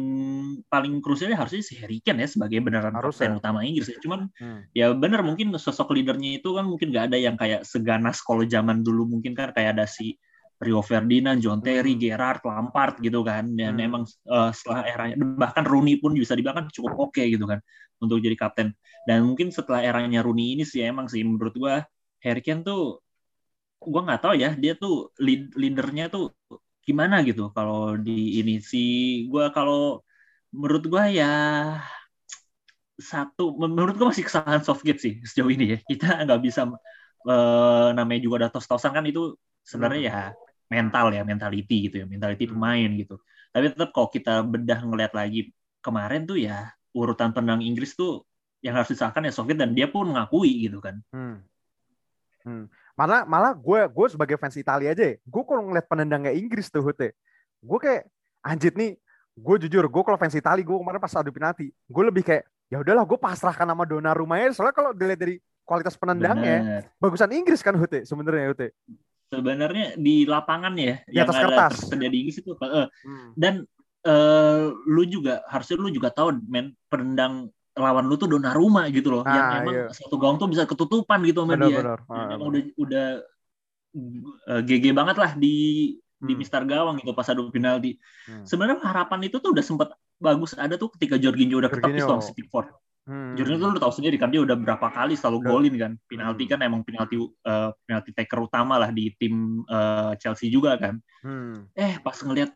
paling 0.67 0.99
krusialnya 0.99 1.39
harusnya 1.39 1.63
si 1.63 1.79
Harry 1.79 2.03
Kane 2.03 2.27
ya 2.27 2.29
sebagai 2.29 2.59
beneran 2.59 2.91
Harus 2.91 3.15
kapten 3.15 3.39
ya. 3.39 3.39
utama 3.39 3.63
Inggris 3.63 3.95
ya. 3.95 3.99
Cuman 4.03 4.27
hmm. 4.35 4.61
ya 4.75 4.91
bener 4.91 5.23
mungkin 5.23 5.55
sosok 5.55 5.95
leadernya 5.95 6.43
itu 6.43 6.51
kan 6.59 6.67
mungkin 6.67 6.91
gak 6.91 7.15
ada 7.15 7.19
yang 7.23 7.39
kayak 7.39 7.63
seganas 7.63 8.19
kalau 8.27 8.43
zaman 8.43 8.83
dulu 8.83 9.07
mungkin 9.07 9.39
kan 9.39 9.55
kayak 9.55 9.79
ada 9.79 9.87
si 9.87 10.19
Rio 10.59 10.83
Ferdinand, 10.83 11.39
John 11.39 11.63
Terry, 11.63 11.95
hmm. 11.95 12.03
Gerrard, 12.03 12.43
Lampard 12.43 12.99
gitu 12.99 13.23
kan 13.23 13.55
dan 13.55 13.79
hmm. 13.79 13.87
emang 13.87 14.03
uh, 14.27 14.51
setelah 14.51 14.83
eranya 14.83 15.15
bahkan 15.39 15.63
Rooney 15.63 16.03
pun 16.03 16.19
bisa 16.19 16.35
dibilang 16.35 16.67
kan 16.67 16.67
cukup 16.75 16.93
oke 16.99 17.15
okay, 17.15 17.31
gitu 17.31 17.47
kan 17.47 17.63
untuk 18.03 18.19
jadi 18.19 18.35
kapten 18.35 18.75
dan 19.07 19.23
mungkin 19.23 19.55
setelah 19.55 19.79
eranya 19.79 20.27
Rooney 20.27 20.59
ini 20.59 20.67
sih 20.67 20.83
emang 20.83 21.07
sih 21.07 21.23
menurut 21.23 21.55
gua 21.55 21.87
Harry 22.19 22.43
Kane 22.43 22.67
tuh 22.67 22.99
gua 23.79 24.03
nggak 24.11 24.21
tahu 24.27 24.35
ya 24.35 24.51
dia 24.59 24.75
tuh 24.75 25.15
lead, 25.23 25.55
leadernya 25.55 26.11
tuh 26.11 26.35
gimana 26.85 27.25
gitu 27.25 27.51
kalau 27.57 27.97
di 27.97 28.41
ini 28.41 28.61
sih 28.61 29.25
gua 29.33 29.51
kalau 29.51 30.05
menurut 30.53 30.85
gua 30.87 31.09
ya 31.09 31.33
satu 33.01 33.57
menurut 33.59 33.97
gua 33.99 34.13
masih 34.13 34.25
kesalahan 34.29 34.63
Southgate 34.63 35.01
sih 35.01 35.15
sejauh 35.25 35.51
ini 35.51 35.65
ya 35.75 35.79
kita 35.83 36.29
nggak 36.29 36.41
bisa 36.45 36.69
uh, 36.69 37.89
namanya 37.97 38.21
juga 38.21 38.35
udah 38.45 38.51
tos-tosan 38.53 38.93
kan 38.93 39.05
itu 39.09 39.35
sebenarnya 39.65 40.03
ya 40.05 40.19
mental 40.69 41.13
ya 41.13 41.23
mentality 41.25 41.89
gitu 41.89 42.05
ya 42.05 42.07
mentality 42.07 42.45
hmm. 42.45 42.53
pemain 42.53 42.91
gitu 43.01 43.17
tapi 43.51 43.65
tetap 43.73 43.91
kalau 43.97 44.09
kita 44.13 44.45
bedah 44.45 44.81
ngeliat 44.85 45.13
lagi 45.17 45.51
kemarin 45.81 46.29
tuh 46.29 46.39
ya 46.41 46.73
urutan 46.95 47.35
penendang 47.35 47.65
Inggris 47.65 47.97
tuh 47.97 48.29
yang 48.65 48.77
harus 48.81 48.93
disahkan 48.93 49.25
ya 49.25 49.33
Soviet 49.33 49.61
dan 49.61 49.77
dia 49.77 49.89
pun 49.89 50.09
mengakui 50.09 50.69
gitu 50.69 50.81
kan 50.81 51.01
hmm. 51.13 51.37
Hmm. 52.45 52.65
Malah 52.95 53.27
malah 53.27 53.53
gue 53.55 53.81
gue 53.91 54.07
sebagai 54.07 54.39
fans 54.39 54.55
Italia 54.55 54.95
aja 54.95 55.19
gue 55.19 55.43
kalau 55.43 55.67
ngeliat 55.67 55.87
penendangnya 55.91 56.33
Inggris 56.35 56.71
tuh 56.71 56.83
Hute. 56.83 57.15
Gue 57.59 57.79
kayak 57.83 58.07
anjir 58.45 58.73
nih 58.77 58.95
gue 59.35 59.57
jujur 59.67 59.85
gue 59.91 60.03
kalau 60.07 60.19
fans 60.19 60.37
Italia 60.39 60.63
gue 60.63 60.77
kemarin 60.79 61.03
pas 61.03 61.15
adu 61.19 61.35
penalti 61.35 61.75
gue 61.75 62.05
lebih 62.07 62.23
kayak 62.23 62.47
ya 62.71 62.79
udahlah 62.79 63.03
gue 63.03 63.19
pasrahkan 63.19 63.67
nama 63.67 63.83
Donnarumma 63.83 64.39
ya 64.39 64.55
soalnya 64.55 64.77
kalau 64.79 64.95
dilihat 64.95 65.19
dari 65.19 65.43
kualitas 65.67 65.99
penendangnya 65.99 66.57
Bener. 66.63 66.83
bagusan 67.03 67.35
Inggris 67.35 67.65
kan 67.65 67.75
Hute 67.75 68.07
sebenarnya 68.07 68.55
Hute. 68.55 68.69
Sebenarnya 69.33 69.99
di 69.99 70.23
lapangan 70.29 70.79
ya 70.79 71.03
di 71.09 71.19
yang 71.19 71.27
ada 71.27 71.73
tersedia 71.73 72.07
di 72.07 72.19
Inggris 72.23 72.39
itu 72.39 72.55
uh, 72.55 72.87
hmm. 72.87 73.35
dan 73.35 73.67
uh, 74.07 74.71
lu 74.87 75.03
juga 75.09 75.43
harusnya 75.51 75.77
lu 75.81 75.91
juga 75.91 76.15
tahu 76.15 76.39
men 76.47 76.77
penendang 76.87 77.51
lawan 77.75 78.07
lu 78.07 78.15
tuh 78.15 78.31
Donnarumma 78.31 78.87
gitu 78.95 79.11
loh 79.11 79.23
ah, 79.27 79.35
yang 79.35 79.47
emang 79.67 79.75
iya. 79.75 79.87
satu 79.91 80.15
gawang 80.15 80.39
tuh 80.39 80.47
bisa 80.47 80.63
ketutupan 80.63 81.19
gitu 81.27 81.43
sama 81.43 81.59
bener, 81.59 81.69
dia 81.69 81.79
bener. 81.83 81.99
Ah, 82.07 82.27
emang 82.35 82.49
udah 82.55 82.63
udah 82.79 83.07
uh, 84.51 84.63
GG 84.63 84.85
banget 84.95 85.17
lah 85.19 85.33
di 85.35 85.57
di 86.25 86.33
hmm. 86.33 86.41
Mister 86.41 86.63
Gawang 86.65 86.97
gitu 87.03 87.13
pas 87.13 87.27
adu 87.29 87.51
penalti. 87.51 87.99
Hmm. 88.25 88.47
Sebenarnya 88.47 88.81
harapan 88.81 89.27
itu 89.29 89.43
tuh 89.43 89.53
udah 89.53 89.65
sempat 89.65 89.89
bagus 90.17 90.57
ada 90.57 90.79
tuh 90.79 90.89
ketika 90.97 91.19
Jorginho 91.19 91.61
udah 91.61 91.71
ketepis 91.71 92.07
sama 92.07 92.23
Pickford. 92.23 92.69
Hmm. 93.05 93.37
Jorginho 93.37 93.61
tuh 93.61 93.71
udah 93.77 93.83
tahu 93.85 93.95
sendiri 94.01 94.17
kan 94.17 94.33
dia 94.33 94.41
udah 94.41 94.57
berapa 94.57 94.89
kali 94.89 95.19
selalu 95.19 95.39
golin 95.45 95.75
kan. 95.77 95.93
Penalti 96.09 96.45
hmm. 96.47 96.53
kan 96.55 96.59
emang 96.65 96.81
penalti 96.87 97.21
uh, 97.21 97.71
penalti 97.85 98.11
taker 98.17 98.39
utama 98.41 98.81
lah 98.81 98.91
di 98.95 99.13
tim 99.19 99.67
uh, 99.69 100.17
Chelsea 100.17 100.49
juga 100.49 100.79
kan. 100.81 101.03
Hmm. 101.21 101.69
Eh 101.77 102.01
pas 102.01 102.17
ngelihat 102.17 102.55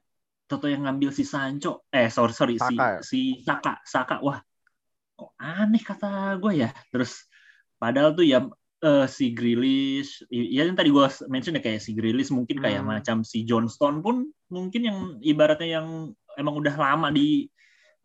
Toto 0.48 0.64
yang 0.64 0.88
ngambil 0.88 1.12
si 1.12 1.28
Sancho, 1.28 1.84
eh 1.92 2.08
sorry 2.08 2.32
sorry 2.32 2.56
Saka, 2.56 2.72
si 2.72 2.80
ya? 2.80 2.88
si 3.04 3.20
Saka, 3.44 3.84
Saka, 3.84 4.16
wah 4.24 4.40
kok 5.18 5.34
aneh 5.34 5.82
kata 5.82 6.38
gue 6.38 6.62
ya. 6.62 6.70
Terus 6.94 7.26
padahal 7.82 8.14
tuh 8.14 8.22
ya 8.22 8.46
uh, 8.86 9.06
si 9.10 9.34
Grilis, 9.34 10.22
ya 10.30 10.62
yang 10.62 10.78
tadi 10.78 10.94
gue 10.94 11.06
mention 11.26 11.58
ya 11.58 11.62
kayak 11.62 11.82
si 11.82 11.90
Grilis 11.98 12.30
mungkin 12.30 12.62
kayak 12.62 12.86
hmm. 12.86 12.90
macam 13.02 13.16
si 13.26 13.42
Johnston 13.42 13.98
pun 13.98 14.30
mungkin 14.46 14.82
yang 14.86 14.98
ibaratnya 15.18 15.82
yang 15.82 16.14
emang 16.38 16.54
udah 16.54 16.74
lama 16.78 17.10
di 17.10 17.50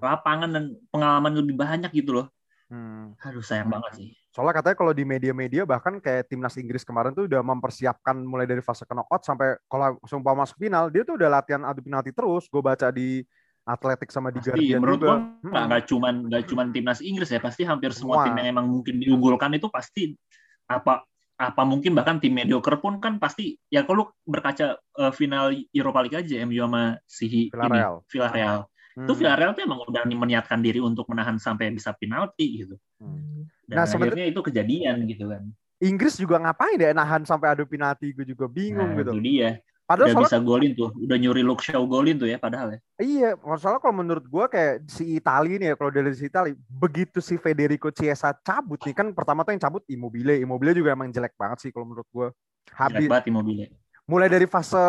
lapangan 0.02 0.50
dan 0.50 0.64
pengalaman 0.90 1.34
lebih 1.38 1.56
banyak 1.56 1.94
gitu 1.94 2.18
loh. 2.22 2.28
Hmm. 2.74 3.14
Aduh 3.22 3.46
sayang 3.46 3.70
hmm. 3.70 3.76
banget 3.78 3.92
sih. 4.02 4.10
Soalnya 4.34 4.58
katanya 4.58 4.78
kalau 4.82 4.94
di 4.98 5.06
media-media 5.06 5.62
bahkan 5.62 6.02
kayak 6.02 6.26
timnas 6.26 6.58
Inggris 6.58 6.82
kemarin 6.82 7.14
tuh 7.14 7.30
udah 7.30 7.46
mempersiapkan 7.46 8.18
mulai 8.18 8.50
dari 8.50 8.66
fase 8.66 8.82
knockout 8.90 9.22
sampai 9.22 9.62
kalau 9.70 10.02
sumpah 10.10 10.34
masuk 10.34 10.58
final 10.58 10.90
dia 10.90 11.06
tuh 11.06 11.22
udah 11.22 11.30
latihan 11.30 11.62
adu 11.62 11.86
penalti 11.86 12.10
terus. 12.10 12.50
Gue 12.50 12.66
baca 12.66 12.90
di 12.90 13.22
Atletik 13.64 14.12
sama 14.12 14.28
di 14.28 14.44
pasti, 14.44 14.52
Guardian 14.52 14.80
menurut 14.84 15.00
juga. 15.00 15.08
Gua, 15.08 15.18
hmm. 15.40 15.66
nggak 15.72 15.84
cuman 15.88 16.16
nggak 16.28 16.44
cuman 16.52 16.68
timnas 16.76 17.00
Inggris 17.00 17.32
ya 17.32 17.40
pasti 17.40 17.64
hampir 17.64 17.96
semua 17.96 18.20
Wah. 18.20 18.26
tim 18.28 18.36
yang 18.36 18.60
emang 18.60 18.68
mungkin 18.68 19.00
diunggulkan 19.00 19.56
itu 19.56 19.72
pasti 19.72 20.12
apa 20.68 21.08
apa 21.40 21.62
mungkin 21.66 21.98
bahkan 21.98 22.20
tim 22.22 22.36
mediocre 22.36 22.78
pun 22.78 23.02
kan 23.02 23.18
pasti 23.18 23.58
ya 23.68 23.84
kalau 23.88 24.12
berkaca 24.24 24.78
uh, 25.00 25.12
final 25.16 25.52
Europa 25.74 26.00
League 26.06 26.20
aja 26.20 26.44
MU 26.46 26.60
sama 26.60 27.00
si 27.08 27.50
Villarreal. 27.50 28.04
ini 28.04 28.10
Villarreal. 28.12 28.60
Hmm. 28.94 29.06
Itu 29.10 29.14
Villarreal 29.18 29.52
tuh 29.58 29.64
emang 29.66 29.80
udah 29.90 30.04
meniatkan 30.06 30.60
diri 30.62 30.78
untuk 30.78 31.10
menahan 31.10 31.42
sampai 31.42 31.74
bisa 31.74 31.96
penalti 31.98 32.68
gitu. 32.68 32.76
Hmm. 33.02 33.50
Dan 33.66 33.76
nah, 33.80 33.88
akhirnya 33.88 34.26
itu 34.30 34.40
kejadian 34.44 35.08
gitu 35.10 35.26
kan. 35.26 35.44
Inggris 35.84 36.16
juga 36.16 36.40
ngapain 36.40 36.80
ya 36.80 36.96
nahan 36.96 37.28
sampai 37.28 37.52
adu 37.52 37.68
penalti 37.68 38.16
gue 38.16 38.24
juga 38.24 38.48
bingung 38.48 38.94
nah, 38.94 39.00
gitu. 39.02 39.12
Itu 39.18 39.24
dia. 39.24 39.52
Padahal 39.94 40.10
udah 40.10 40.16
soalnya, 40.18 40.30
bisa 40.34 40.40
golin 40.42 40.72
tuh, 40.74 40.90
udah 40.98 41.18
nyuri 41.22 41.42
look 41.46 41.62
show 41.62 41.86
golin 41.86 42.18
tuh 42.18 42.26
ya 42.26 42.42
padahal 42.42 42.74
ya. 42.74 42.80
Iya, 42.98 43.30
masalah 43.38 43.78
kalau 43.78 43.96
menurut 44.02 44.26
gue 44.26 44.46
kayak 44.50 44.90
si 44.90 45.22
Itali 45.22 45.62
nih 45.62 45.72
ya, 45.72 45.76
kalau 45.78 45.94
dari 45.94 46.10
si 46.18 46.26
Itali, 46.26 46.58
begitu 46.58 47.22
si 47.22 47.38
Federico 47.38 47.94
Chiesa 47.94 48.34
cabut 48.34 48.82
nih, 48.82 48.98
kan 48.98 49.14
pertama 49.14 49.46
tuh 49.46 49.54
yang 49.54 49.62
cabut 49.62 49.86
Immobile, 49.86 50.42
Immobile 50.42 50.74
juga 50.74 50.98
emang 50.98 51.14
jelek 51.14 51.38
banget 51.38 51.62
sih 51.62 51.72
kalau 51.72 51.86
menurut 51.86 52.10
gue. 52.10 52.28
Habis, 52.74 53.06
jelek 53.06 53.12
banget 53.14 53.26
Immobile. 53.30 53.66
Mulai 54.04 54.28
dari 54.28 54.44
fase 54.52 54.84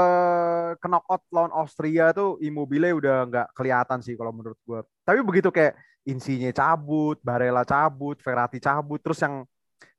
knockout 0.82 1.22
lawan 1.30 1.54
Austria 1.54 2.10
tuh 2.10 2.34
Immobile 2.42 2.98
udah 2.98 3.16
nggak 3.30 3.46
kelihatan 3.54 4.02
sih 4.02 4.18
kalau 4.18 4.34
menurut 4.34 4.58
gue. 4.66 4.80
Tapi 5.06 5.22
begitu 5.22 5.54
kayak 5.54 5.78
Insigne 6.04 6.50
cabut, 6.50 7.22
Barella 7.22 7.62
cabut, 7.62 8.18
Verratti 8.18 8.58
cabut, 8.58 8.98
terus 8.98 9.22
yang 9.22 9.46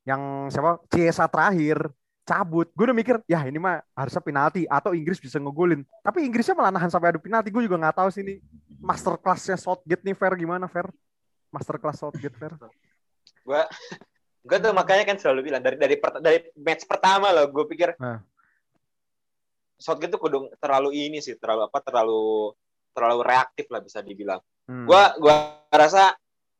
yang 0.05 0.51
siapa 0.53 0.83
Chiesa 0.91 1.25
terakhir 1.25 1.89
cabut. 2.25 2.67
Gue 2.73 2.89
udah 2.89 2.97
mikir, 2.97 3.15
ya 3.29 3.45
ini 3.45 3.61
mah 3.61 3.85
harusnya 3.93 4.19
penalti 4.19 4.65
atau 4.65 4.97
Inggris 4.97 5.21
bisa 5.21 5.37
ngegolin. 5.37 5.85
Tapi 6.01 6.25
Inggrisnya 6.25 6.57
malah 6.57 6.73
nahan 6.73 6.89
sampai 6.89 7.13
adu 7.13 7.21
penalti. 7.21 7.53
Gue 7.53 7.63
juga 7.69 7.77
nggak 7.77 7.95
tahu 8.01 8.09
sih 8.09 8.25
ini 8.25 8.41
master 8.81 9.15
classnya 9.21 9.55
Southgate 9.55 10.01
nih 10.01 10.17
Fair 10.17 10.33
gimana 10.35 10.65
Fair? 10.65 10.89
Master 11.53 11.77
class 11.77 12.01
Southgate 12.01 12.35
Fair. 12.35 12.53
gue 13.45 13.61
gue 14.41 14.57
tuh 14.57 14.73
makanya 14.73 15.05
kan 15.05 15.21
selalu 15.21 15.53
bilang 15.53 15.61
dari 15.61 15.77
dari 15.77 16.01
dari 16.01 16.49
match 16.57 16.89
pertama 16.89 17.29
loh 17.29 17.45
gue 17.45 17.65
pikir 17.69 17.93
nah. 18.01 18.17
Southgate 19.77 20.17
tuh 20.17 20.21
kudu 20.21 20.37
terlalu 20.57 20.97
ini 20.97 21.21
sih 21.21 21.37
terlalu 21.37 21.69
apa 21.69 21.77
terlalu 21.85 22.57
terlalu 22.95 23.21
reaktif 23.27 23.67
lah 23.67 23.83
bisa 23.83 23.99
dibilang. 23.99 24.39
Hmm. 24.65 24.87
Gue 24.87 25.03
gua 25.19 25.61
rasa 25.67 26.15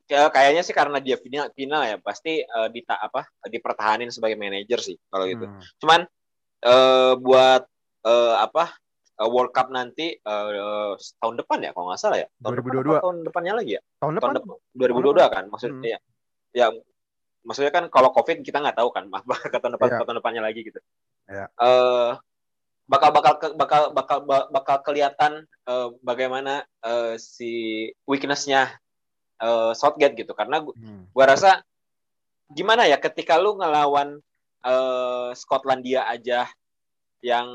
kayaknya 0.05 0.61
sih 0.61 0.75
karena 0.75 1.01
dia 1.01 1.17
final 1.17 1.49
final 1.53 1.81
ya 1.81 1.97
pasti 1.97 2.45
uh, 2.45 2.69
di 2.69 2.85
apa 2.85 3.25
dipertahanin 3.49 4.13
sebagai 4.13 4.37
manajer 4.37 4.79
sih 4.81 4.97
kalau 5.09 5.25
gitu. 5.25 5.45
Hmm. 5.49 5.61
Cuman 5.81 5.99
uh, 6.65 7.13
buat 7.17 7.63
uh, 8.05 8.35
apa 8.37 8.77
uh, 9.17 9.29
World 9.29 9.51
Cup 9.51 9.73
nanti 9.73 10.13
uh, 10.21 10.93
tahun 10.97 11.35
depan 11.41 11.65
ya 11.65 11.71
kalau 11.73 11.89
nggak 11.89 12.01
salah 12.01 12.21
ya. 12.21 12.27
Tahun 12.41 12.53
2022. 12.61 12.85
Depan, 12.85 13.01
tahun 13.01 13.17
depannya 13.25 13.53
lagi 13.57 13.71
ya. 13.77 13.81
Tahun 14.01 14.13
depan. 14.17 14.29
Tahun 14.29 14.35
depan 14.45 15.23
2022 15.25 15.35
kan 15.35 15.43
maksudnya 15.49 15.77
hmm. 15.77 15.93
ya. 15.93 15.99
Ya 16.55 16.67
maksudnya 17.45 17.71
kan 17.73 17.85
kalau 17.93 18.09
Covid 18.13 18.41
kita 18.41 18.57
nggak 18.57 18.77
tahu 18.77 18.89
kan, 18.89 19.05
ke 19.53 19.57
tahun 19.57 19.77
depan 19.77 19.87
yeah. 19.89 20.01
tahun 20.05 20.17
depannya 20.21 20.41
lagi 20.41 20.61
gitu. 20.65 20.79
Yeah. 21.29 21.49
Uh, 21.57 22.17
bakal 22.85 23.09
bakal 23.09 23.33
bakal 23.57 23.81
bakal 23.97 24.17
bakal 24.53 24.77
kelihatan 24.85 25.49
uh, 25.65 25.89
bagaimana 26.05 26.69
uh, 26.85 27.17
si 27.17 27.89
weaknessnya 28.05 28.69
uh, 29.41 29.71
Southgate 29.75 30.15
gitu 30.15 30.31
karena 30.31 30.61
gua, 30.63 30.75
hmm. 30.75 31.11
gua 31.11 31.25
rasa 31.31 31.63
gimana 32.53 32.85
ya 32.85 33.01
ketika 33.01 33.41
lu 33.41 33.57
ngelawan 33.57 34.21
uh, 34.61 35.29
Skotlandia 35.33 36.05
aja 36.05 36.45
yang 37.25 37.47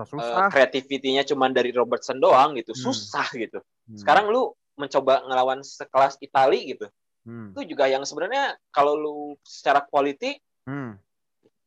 uh, 0.00 0.48
kreativitinya 0.48 1.26
cuma 1.28 1.52
dari 1.52 1.74
Robertson 1.74 2.16
doang 2.16 2.56
gitu 2.56 2.72
hmm. 2.72 2.80
susah 2.80 3.28
gitu 3.36 3.60
hmm. 3.60 4.00
sekarang 4.00 4.32
lu 4.32 4.54
mencoba 4.78 5.26
ngelawan 5.26 5.60
sekelas 5.60 6.16
Itali 6.22 6.72
gitu 6.72 6.86
hmm. 7.26 7.52
itu 7.52 7.76
juga 7.76 7.90
yang 7.90 8.06
sebenarnya 8.06 8.56
kalau 8.70 8.94
lu 8.96 9.16
secara 9.44 9.84
quality 9.84 10.38
hmm. 10.64 10.96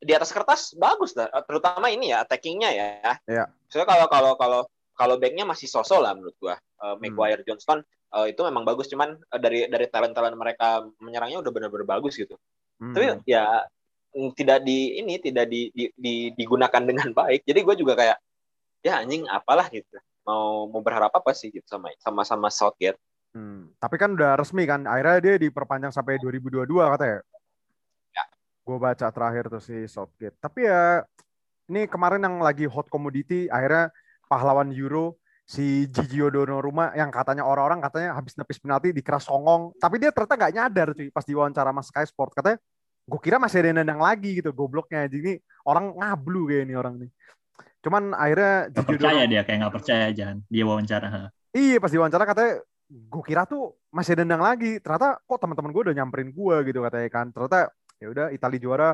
di 0.01 0.11
atas 0.15 0.33
kertas 0.33 0.73
bagus 0.73 1.13
lah 1.13 1.29
terutama 1.45 1.91
ini 1.91 2.09
ya 2.15 2.23
attackingnya 2.25 2.69
ya 2.73 2.88
yeah. 3.27 3.47
soalnya 3.69 3.89
kalau 3.91 4.07
kalau 4.09 4.33
kalau 4.39 4.61
kalau 4.95 5.15
backnya 5.17 5.45
masih 5.45 5.69
sosok 5.69 6.01
lah 6.01 6.17
menurut 6.17 6.33
gua 6.41 6.55
uh, 6.81 6.95
Maguire 6.97 7.43
hmm. 7.43 7.47
Johnston 7.47 7.85
uh, 8.11 8.27
itu 8.27 8.41
memang 8.43 8.63
bagus 8.67 8.91
cuman 8.91 9.15
uh, 9.15 9.39
dari 9.39 9.67
dari 9.71 9.87
talent 9.87 10.13
talent 10.13 10.35
mereka 10.35 10.83
menyerangnya 10.99 11.39
udah 11.39 11.51
benar-benar 11.51 11.87
bagus 11.87 12.19
gitu. 12.19 12.35
Hmm. 12.81 12.97
tapi 12.97 13.13
ya 13.29 13.61
mm, 14.17 14.33
tidak 14.33 14.65
di 14.65 14.97
ini 14.97 15.21
tidak 15.21 15.45
di, 15.45 15.69
di, 15.69 15.85
di 15.93 16.15
digunakan 16.35 16.81
dengan 16.81 17.09
baik. 17.19 17.47
Jadi 17.47 17.59
gue 17.61 17.75
juga 17.79 17.93
kayak 17.95 18.17
ya 18.83 19.01
anjing 19.01 19.25
apalah 19.29 19.69
gitu. 19.71 19.97
Mau 20.27 20.69
mau 20.69 20.81
berharap 20.83 21.13
apa 21.13 21.31
sih? 21.33 21.49
Gitu 21.49 21.65
sama 21.65 21.93
sama 22.01 22.21
sama 22.27 22.49
Southgate. 22.51 22.99
Hmm. 23.31 23.71
tapi 23.79 23.95
kan 23.95 24.11
udah 24.11 24.35
resmi 24.35 24.67
kan 24.67 24.83
akhirnya 24.83 25.23
dia 25.23 25.47
diperpanjang 25.47 25.95
sampai 25.95 26.19
2022 26.19 26.67
katanya. 26.67 27.23
Ya. 28.11 28.23
Gue 28.67 28.75
baca 28.75 29.07
terakhir 29.07 29.47
tuh 29.47 29.63
si 29.63 29.87
Southgate. 29.87 30.35
Tapi 30.35 30.67
ya 30.67 31.07
ini 31.71 31.87
kemarin 31.87 32.27
yang 32.27 32.43
lagi 32.43 32.67
hot 32.67 32.91
commodity 32.91 33.47
akhirnya 33.47 33.87
pahlawan 34.27 34.75
Euro 34.75 35.15
si 35.45 35.89
Gigi 35.91 36.21
Donnarumma 36.21 36.95
yang 36.95 37.12
katanya 37.12 37.43
orang-orang 37.43 37.83
katanya 37.83 38.15
habis 38.15 38.33
nepis 38.39 38.57
penalti 38.62 38.95
dikeras 38.95 39.27
songong. 39.27 39.75
Tapi 39.77 40.00
dia 40.00 40.10
ternyata 40.15 40.36
nggak 40.39 40.53
nyadar 40.55 40.88
cuy 40.95 41.07
pas 41.12 41.25
diwawancara 41.27 41.71
mas 41.75 41.88
Sky 41.91 42.05
Sport 42.07 42.31
katanya 42.38 42.57
gue 43.01 43.19
kira 43.19 43.41
masih 43.41 43.60
ada 43.60 43.67
yang 43.74 43.77
nendang 43.83 44.01
lagi 44.01 44.39
gitu 44.39 44.55
gobloknya. 44.55 45.10
Jadi 45.10 45.19
ini 45.19 45.33
orang 45.67 45.91
ngablu 45.98 46.48
kayak 46.48 46.63
ini 46.69 46.74
orang 46.77 46.95
nih. 47.01 47.12
Cuman 47.81 48.13
akhirnya 48.13 48.69
gak 48.69 48.88
percaya 48.88 49.24
dia 49.25 49.41
kayak 49.41 49.57
nggak 49.65 49.75
percaya 49.75 50.05
jangan. 50.13 50.38
Dia 50.48 50.63
wawancara 50.63 51.07
iya 51.51 51.77
pas 51.83 51.91
diwawancara 51.91 52.24
katanya 52.24 52.53
gue 52.88 53.24
kira 53.27 53.43
tuh 53.43 53.75
masih 53.91 54.15
nendang 54.21 54.43
lagi. 54.43 54.79
Ternyata 54.79 55.19
kok 55.19 55.39
teman-teman 55.41 55.71
gue 55.74 55.81
udah 55.89 55.95
nyamperin 55.98 56.29
gue 56.31 56.55
gitu 56.69 56.79
katanya 56.86 57.10
kan. 57.12 57.27
Ternyata 57.33 57.60
ya 58.00 58.07
udah 58.07 58.25
Italia 58.31 58.60
juara. 58.62 58.89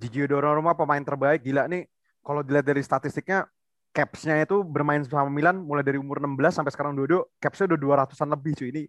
Gigi 0.00 0.26
Donnarumma 0.26 0.74
pemain 0.74 1.02
terbaik 1.02 1.46
gila 1.46 1.68
nih. 1.70 1.86
Kalau 2.22 2.42
dilihat 2.42 2.66
dari 2.66 2.82
statistiknya 2.82 3.46
capsnya 3.92 4.40
itu 4.40 4.64
bermain 4.64 5.04
sama 5.04 5.28
Milan 5.28 5.60
mulai 5.60 5.84
dari 5.84 6.00
umur 6.00 6.18
16 6.18 6.58
sampai 6.58 6.72
sekarang 6.72 6.96
dua 6.96 7.28
capsnya 7.36 7.68
udah 7.68 8.08
200-an 8.08 8.28
lebih 8.32 8.52
cuy 8.56 8.68
ini 8.72 8.82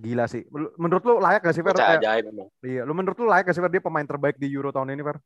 gila 0.00 0.24
sih 0.24 0.48
menurut 0.80 1.04
lu 1.04 1.20
layak 1.20 1.44
gak 1.44 1.52
sih 1.52 1.60
Fer? 1.60 1.76
Kayak, 1.76 2.00
ajaib 2.00 2.24
Iya, 2.64 2.88
lu 2.88 2.96
menurut 2.96 3.20
lu 3.20 3.28
layak 3.28 3.52
gak 3.52 3.54
sih 3.54 3.60
Fer 3.60 3.68
dia 3.68 3.84
pemain 3.84 4.08
terbaik 4.08 4.40
di 4.40 4.48
Euro 4.48 4.72
tahun 4.72 4.96
ini 4.96 5.04
Fer? 5.04 5.20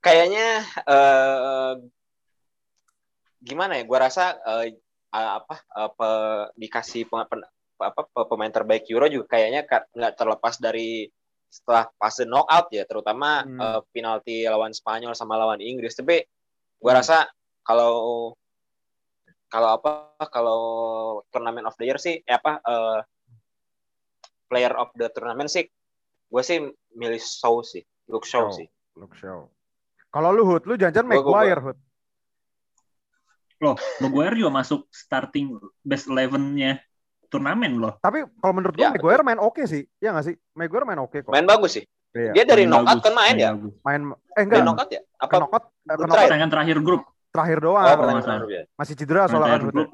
kayaknya 0.00 0.64
uh, 0.88 1.76
gimana 3.44 3.78
ya? 3.78 3.84
Gua 3.84 3.98
rasa 4.08 4.36
uh, 4.40 4.66
apa 5.12 5.56
uh, 5.76 5.90
pe, 5.92 6.10
dikasih 6.56 7.06
pe, 7.06 7.16
pe, 7.28 7.36
apa 7.84 8.02
pemain 8.26 8.50
terbaik 8.50 8.88
Euro 8.88 9.06
juga 9.06 9.36
kayaknya 9.36 9.68
nggak 9.68 10.14
terlepas 10.16 10.56
dari 10.58 11.08
setelah 11.50 11.90
fase 11.98 12.24
knockout 12.24 12.72
ya, 12.72 12.86
terutama 12.88 13.44
hmm. 13.44 13.58
uh, 13.60 13.80
penalti 13.92 14.46
lawan 14.48 14.72
Spanyol 14.72 15.12
sama 15.12 15.36
lawan 15.36 15.60
Inggris. 15.60 15.94
Tapi 15.98 16.24
gua 16.80 16.92
hmm. 16.96 17.00
rasa 17.04 17.28
kalau 17.62 17.92
kalau 19.50 19.68
apa 19.76 19.90
kalau 20.30 20.60
turnamen 21.28 21.66
of 21.66 21.76
the 21.76 21.84
year 21.84 21.98
sih 21.98 22.22
eh, 22.22 22.34
apa 22.34 22.62
uh, 22.64 22.98
player 24.50 24.74
of 24.74 24.90
the 24.98 25.06
tournament 25.14 25.50
sih 25.50 25.66
gue 26.30 26.42
sih 26.46 26.62
milih 26.94 27.18
Shaw 27.18 27.62
sih 27.66 27.82
Luke 28.10 28.26
Shaw 28.26 28.50
oh, 28.50 28.54
sih. 28.54 28.66
Luke 28.98 29.14
Shaw. 29.14 29.46
Kalau 30.10 30.30
lu 30.34 30.42
Hood 30.42 30.66
lu 30.66 30.74
jangan 30.74 31.06
Maguire 31.06 31.62
Hood? 31.62 31.78
Loh 33.62 33.78
Maguire 34.02 34.34
juga 34.34 34.50
masuk 34.50 34.90
starting 34.90 35.54
best 35.86 36.10
eleven-nya 36.10 36.82
turnamen 37.30 37.78
loh. 37.78 37.94
Tapi 38.02 38.26
kalau 38.42 38.52
menurut 38.58 38.74
gue 38.74 38.82
ya, 38.82 38.90
Maguire 38.90 39.22
main 39.22 39.38
oke 39.38 39.62
okay 39.62 39.64
sih 39.70 39.82
ya 40.02 40.10
nggak 40.10 40.26
sih? 40.26 40.36
Maguire 40.58 40.86
main 40.86 40.98
oke 40.98 41.14
okay 41.14 41.20
kok. 41.22 41.30
Main 41.30 41.46
bagus 41.46 41.78
sih 41.78 41.84
Iya. 42.10 42.32
Dia 42.34 42.44
dari 42.46 42.64
knockout 42.66 42.98
bagus, 42.98 43.06
kan 43.06 43.14
main, 43.14 43.34
ya? 43.38 43.50
Bagus. 43.54 43.74
Main 43.86 44.00
eh 44.10 44.42
enggak. 44.42 44.58
Dari 44.58 44.66
knockout 44.66 44.90
ya? 44.90 45.02
Apa 45.22 45.34
knockout? 45.38 45.64
Pertandingan 45.86 46.50
terakhir 46.50 46.76
grup. 46.82 47.02
Terakhir 47.30 47.58
doang. 47.62 47.86
Oh, 47.86 48.50
ya. 48.50 48.62
Masih 48.74 48.94
cedera 48.98 49.30
soalnya 49.30 49.62
kan. 49.62 49.62
Grup, 49.70 49.90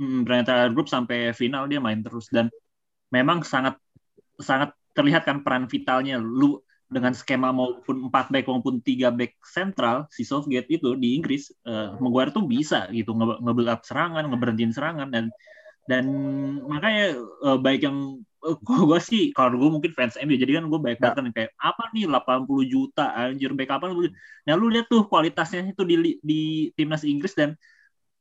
hmm, 0.00 0.20
terakhir 0.26 0.70
grup 0.74 0.88
sampai 0.90 1.30
final 1.30 1.70
dia 1.70 1.78
main 1.78 2.02
terus 2.02 2.26
dan 2.34 2.50
memang 3.14 3.46
sangat 3.46 3.78
sangat 4.42 4.74
terlihat 4.96 5.22
kan 5.22 5.46
peran 5.46 5.70
vitalnya 5.70 6.18
lu 6.18 6.58
dengan 6.90 7.14
skema 7.14 7.54
maupun 7.54 8.10
empat 8.10 8.34
back 8.34 8.50
maupun 8.50 8.82
tiga 8.82 9.14
back 9.14 9.38
sentral 9.46 10.10
si 10.10 10.26
Southgate 10.26 10.66
itu 10.66 10.98
di 10.98 11.14
Inggris 11.14 11.54
uh, 11.62 11.94
Maguire 12.02 12.34
tuh 12.34 12.50
bisa 12.50 12.90
gitu 12.90 13.14
nge, 13.14 13.38
nge 13.38 13.70
up 13.70 13.82
serangan 13.86 14.26
ngeberhentiin 14.26 14.74
serangan 14.74 15.08
dan 15.14 15.30
dan 15.88 16.04
makanya 16.64 17.16
uh, 17.44 17.58
baik 17.60 17.86
yang 17.86 18.20
uh, 18.44 18.56
gue 18.60 18.98
sih 19.00 19.32
kalau 19.36 19.56
gue 19.56 19.70
mungkin 19.70 19.92
fans 19.92 20.16
MU 20.20 20.36
jadi 20.36 20.60
kan 20.60 20.68
gue 20.68 20.80
baik 20.80 20.98
banget 21.00 21.32
kayak 21.32 21.52
apa 21.60 21.82
nih 21.92 22.08
80 22.08 22.72
juta 22.72 23.04
anjir 23.16 23.52
back 23.56 23.70
apa 23.80 23.92
nah 24.44 24.54
lu 24.56 24.72
lihat 24.72 24.88
tuh 24.88 25.08
kualitasnya 25.08 25.72
itu 25.72 25.82
di 25.84 26.20
di 26.20 26.40
timnas 26.76 27.04
Inggris 27.04 27.36
dan 27.36 27.56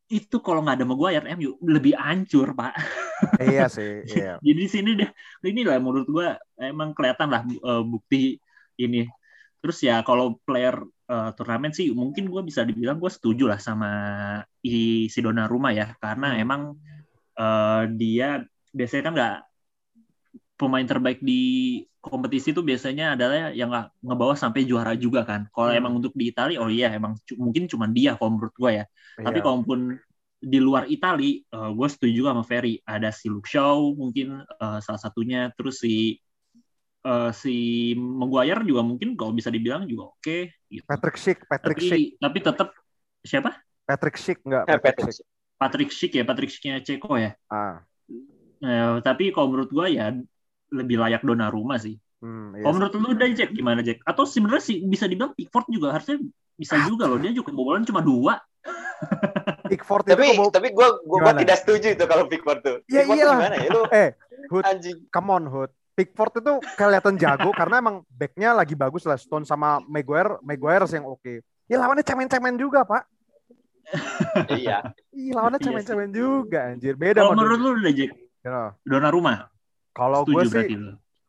itu 0.10 0.42
kalau 0.42 0.66
nggak 0.66 0.82
ada 0.82 0.88
Maguire 0.90 1.26
MU 1.38 1.56
lebih 1.62 1.94
hancur 1.96 2.58
pak. 2.58 2.74
Iya 3.40 3.68
sih. 3.70 4.02
Iya. 4.10 4.40
Jadi 4.46 4.58
di 4.58 4.68
sini 4.72 4.90
deh 4.96 5.10
ini 5.46 5.62
lah 5.68 5.78
menurut 5.78 6.08
gue 6.10 6.28
emang 6.58 6.98
kelihatan 6.98 7.30
lah 7.30 7.46
uh, 7.62 7.86
bukti 7.86 8.42
ini. 8.82 9.06
Terus 9.60 9.78
ya 9.86 10.02
kalau 10.02 10.40
player 10.48 10.82
uh, 11.12 11.30
turnamen 11.38 11.76
sih 11.76 11.92
mungkin 11.94 12.32
gue 12.32 12.42
bisa 12.42 12.66
dibilang 12.66 12.98
gue 12.98 13.12
setuju 13.12 13.52
lah 13.52 13.60
sama 13.60 13.92
si 14.64 15.20
Donnarumma 15.20 15.76
ya 15.76 15.94
karena 16.00 16.34
hmm. 16.34 16.44
emang 16.48 16.62
uh, 17.40 17.88
dia 17.96 18.44
biasanya 18.76 19.04
kan 19.10 19.14
nggak 19.16 19.38
pemain 20.60 20.84
terbaik 20.84 21.24
di 21.24 21.42
kompetisi 22.00 22.52
itu 22.52 22.60
biasanya 22.64 23.16
adalah 23.16 23.52
yang 23.56 23.72
nggak 23.72 23.88
ngebawa 24.04 24.36
sampai 24.36 24.68
juara 24.68 24.96
juga 24.96 25.24
kan. 25.24 25.48
Kalau 25.52 25.72
hmm. 25.72 25.80
emang 25.80 25.94
untuk 26.00 26.12
di 26.16 26.32
Italia, 26.32 26.60
oh 26.60 26.68
iya 26.68 26.92
emang 26.92 27.16
mungkin 27.40 27.68
cuma 27.72 27.88
dia 27.88 28.20
kalau 28.20 28.36
menurut 28.36 28.56
gue 28.56 28.72
ya. 28.84 28.86
Iya. 29.20 29.26
Tapi 29.32 29.40
kalaupun 29.40 29.80
di 30.40 30.60
luar 30.60 30.88
Italia, 30.88 31.44
uh, 31.52 31.72
gue 31.76 31.88
setuju 31.88 32.12
juga 32.24 32.30
sama 32.36 32.44
Ferry. 32.48 32.80
Ada 32.84 33.12
si 33.12 33.28
Luke 33.28 33.48
Shaw 33.48 33.96
mungkin 33.96 34.44
uh, 34.44 34.80
salah 34.80 35.00
satunya, 35.00 35.52
terus 35.56 35.84
si 35.84 36.20
uh, 37.04 37.32
si 37.36 37.92
Maguire 37.96 38.64
juga 38.64 38.84
mungkin 38.84 39.16
kalau 39.20 39.36
bisa 39.36 39.52
dibilang 39.52 39.88
juga 39.88 40.12
oke. 40.16 40.24
Okay, 40.24 40.42
gitu. 40.72 40.88
Patrick 40.88 41.18
Schick, 41.20 41.40
Patrick 41.48 41.80
tapi, 41.80 41.88
Schick. 41.88 42.04
Tapi 42.20 42.38
tetap 42.40 42.70
siapa? 43.24 43.52
Patrick 43.84 44.18
Schick 44.20 44.40
nggak? 44.44 44.64
Patrick, 44.68 44.84
Patrick 44.84 45.16
Schick. 45.20 45.28
Patrick 45.60 45.92
Schick 45.92 46.16
ya, 46.16 46.24
Patrick 46.24 46.48
Schicknya 46.48 46.80
Ceko 46.80 47.20
ya. 47.20 47.36
Ah. 47.52 47.84
Uh, 48.60 49.04
tapi 49.04 49.36
kalau 49.36 49.52
menurut 49.52 49.72
gue 49.72 49.88
ya 50.00 50.16
lebih 50.72 50.96
layak 50.96 51.22
Donnarumma 51.22 51.76
sih. 51.76 52.00
Hmm, 52.20 52.52
iya 52.56 52.68
Kalau 52.68 52.74
menurut 52.76 52.94
lu 53.00 53.10
udah 53.16 53.28
Jack 53.32 53.52
gimana 53.56 53.80
Jack? 53.84 54.04
Atau 54.04 54.28
sebenarnya 54.28 54.64
sih 54.64 54.84
bisa 54.84 55.08
dibilang 55.08 55.32
Pickford 55.36 55.68
juga 55.72 55.96
harusnya 55.96 56.20
bisa 56.60 56.76
juga 56.84 57.08
loh 57.08 57.16
dia 57.16 57.32
juga 57.32 57.52
kebobolan 57.52 57.88
cuma 57.88 58.04
dua. 58.04 58.40
Pickford 59.72 60.04
itu 60.04 60.12
tapi 60.12 60.28
kebol... 60.36 60.52
tapi 60.52 60.68
gue 60.76 60.88
gue 61.08 61.20
tidak 61.48 61.58
setuju 61.64 61.88
itu 61.96 62.04
kalau 62.08 62.26
Pickford 62.28 62.60
tuh. 62.60 62.78
Ya 62.92 63.08
Pickford 63.08 63.16
iya. 63.20 63.32
Gimana 63.32 63.56
ya 63.56 63.70
lu? 63.72 63.84
Eh, 63.88 64.10
Hood, 64.52 64.64
anjing. 64.68 64.98
Come 65.08 65.30
on 65.32 65.44
Hood. 65.48 65.72
Pickford 65.96 66.34
itu 66.44 66.54
kelihatan 66.80 67.16
jago 67.20 67.52
karena 67.52 67.76
emang 67.80 67.96
backnya 68.08 68.56
lagi 68.56 68.76
bagus 68.76 69.04
lah 69.04 69.20
Stone 69.20 69.44
sama 69.44 69.80
Maguire 69.88 70.40
Maguire 70.44 70.88
yang 70.92 71.08
oke. 71.08 71.24
Okay. 71.24 71.38
Ya 71.72 71.80
lawannya 71.80 72.04
cemen-cemen 72.04 72.60
juga 72.60 72.84
pak. 72.84 73.08
iya. 74.62 74.78
Iya 75.10 75.32
lawannya 75.34 75.60
iya 75.60 75.66
cemen-cemen 75.66 76.10
juga 76.14 76.60
anjir. 76.74 76.94
Beda. 76.96 77.26
Kalau 77.26 77.36
menurut 77.36 77.60
lu 77.60 77.70
udah 77.78 77.94
Jack? 77.94 78.12
Donnarumma. 78.86 79.50
Kalau 79.94 80.24
gue 80.24 80.44
sih, 80.48 80.68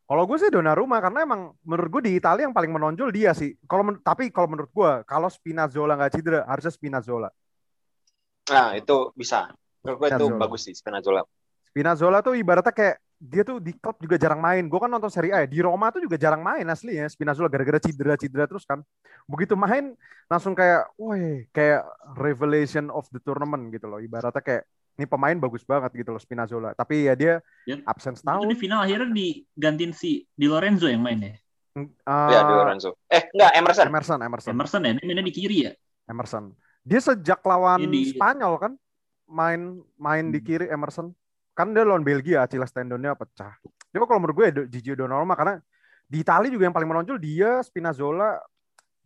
kalau 0.07 0.23
gue 0.27 0.37
sih 0.39 0.49
Donnarumma 0.51 1.03
karena 1.03 1.27
emang 1.27 1.51
menurut 1.65 1.89
gue 1.99 2.01
di 2.07 2.11
Italia 2.15 2.47
yang 2.47 2.55
paling 2.55 2.71
menonjol 2.71 3.09
dia 3.11 3.35
sih. 3.35 3.55
Kalau 3.67 3.83
tapi 3.99 4.31
kalau 4.31 4.47
menurut 4.51 4.71
gue 4.71 4.91
kalau 5.03 5.27
Spinazzola 5.27 5.99
nggak 5.99 6.11
cedera 6.15 6.39
harusnya 6.47 6.71
Spinazzola. 6.71 7.29
Nah 8.51 8.75
itu 8.75 9.11
bisa. 9.17 9.51
Menurut 9.81 9.97
gue 9.97 10.07
itu 10.13 10.25
bagus 10.37 10.61
sih 10.67 10.75
Spinazzola. 10.77 11.25
Spinazzola 11.71 12.19
tuh 12.19 12.35
ibaratnya 12.35 12.75
kayak 12.75 12.95
dia 13.21 13.45
tuh 13.45 13.61
di 13.61 13.77
klub 13.77 14.01
juga 14.01 14.17
jarang 14.17 14.41
main. 14.41 14.65
Gue 14.65 14.81
kan 14.81 14.89
nonton 14.89 15.13
Serie 15.13 15.29
A 15.29 15.45
ya. 15.45 15.47
Di 15.47 15.61
Roma 15.61 15.93
tuh 15.93 16.01
juga 16.01 16.17
jarang 16.17 16.41
main 16.41 16.65
asli 16.65 16.97
ya. 16.97 17.05
Spinazzola 17.05 17.53
gara-gara 17.53 17.77
cedera-cedera 17.77 18.49
terus 18.49 18.65
kan. 18.65 18.81
Begitu 19.29 19.53
main 19.53 19.93
langsung 20.25 20.57
kayak, 20.57 20.89
wah 20.97 21.21
kayak 21.53 21.85
revelation 22.17 22.89
of 22.89 23.05
the 23.13 23.21
tournament 23.21 23.69
gitu 23.69 23.85
loh. 23.85 24.01
Ibaratnya 24.01 24.41
kayak 24.41 24.63
ini 24.97 25.05
pemain 25.05 25.37
bagus 25.37 25.61
banget 25.61 25.93
gitu 26.01 26.09
loh 26.09 26.17
Spinazzola. 26.17 26.73
Tapi 26.73 27.05
ya 27.05 27.13
dia 27.13 27.33
ya, 27.69 27.77
absen 27.85 28.17
setahun. 28.17 28.41
Itu 28.41 28.57
di 28.57 28.57
final 28.57 28.81
akhirnya 28.81 29.13
digantiin 29.13 29.93
si 29.93 30.25
Di 30.33 30.49
Lorenzo 30.49 30.89
yang 30.89 31.05
main 31.05 31.21
ya? 31.21 31.33
Uh, 31.77 32.29
ya 32.33 32.41
Di 32.41 32.53
Lorenzo. 32.57 32.97
Eh 33.05 33.29
enggak 33.37 33.51
Emerson. 33.53 33.85
Emerson, 33.85 34.19
Emerson. 34.25 34.51
Emerson 34.57 34.81
ya, 34.81 34.91
ini 34.97 35.01
mainnya 35.05 35.25
di 35.29 35.35
kiri 35.37 35.57
ya? 35.69 35.71
Emerson. 36.09 36.57
Dia 36.81 36.97
sejak 36.97 37.45
lawan 37.45 37.85
di... 37.85 38.17
Spanyol 38.17 38.57
kan 38.57 38.73
main 39.29 39.79
main 40.01 40.25
hmm. 40.27 40.33
di 40.33 40.39
kiri 40.41 40.65
Emerson. 40.73 41.13
Kan 41.51 41.75
dia 41.75 41.83
lawan 41.83 42.01
Belgia, 42.01 42.47
Achilles 42.47 42.71
tendonnya 42.71 43.13
pecah. 43.13 43.59
Cuma 43.91 44.07
kalau 44.07 44.23
menurut 44.23 44.35
gue 44.39 44.45
ya 44.47 44.53
Gigi 44.71 44.95
Donnarumma 44.95 45.35
karena 45.35 45.59
di 46.07 46.23
Italia 46.23 46.51
juga 46.51 46.67
yang 46.67 46.75
paling 46.75 46.89
menonjol 46.91 47.17
dia 47.19 47.59
Spinazzola 47.63 48.39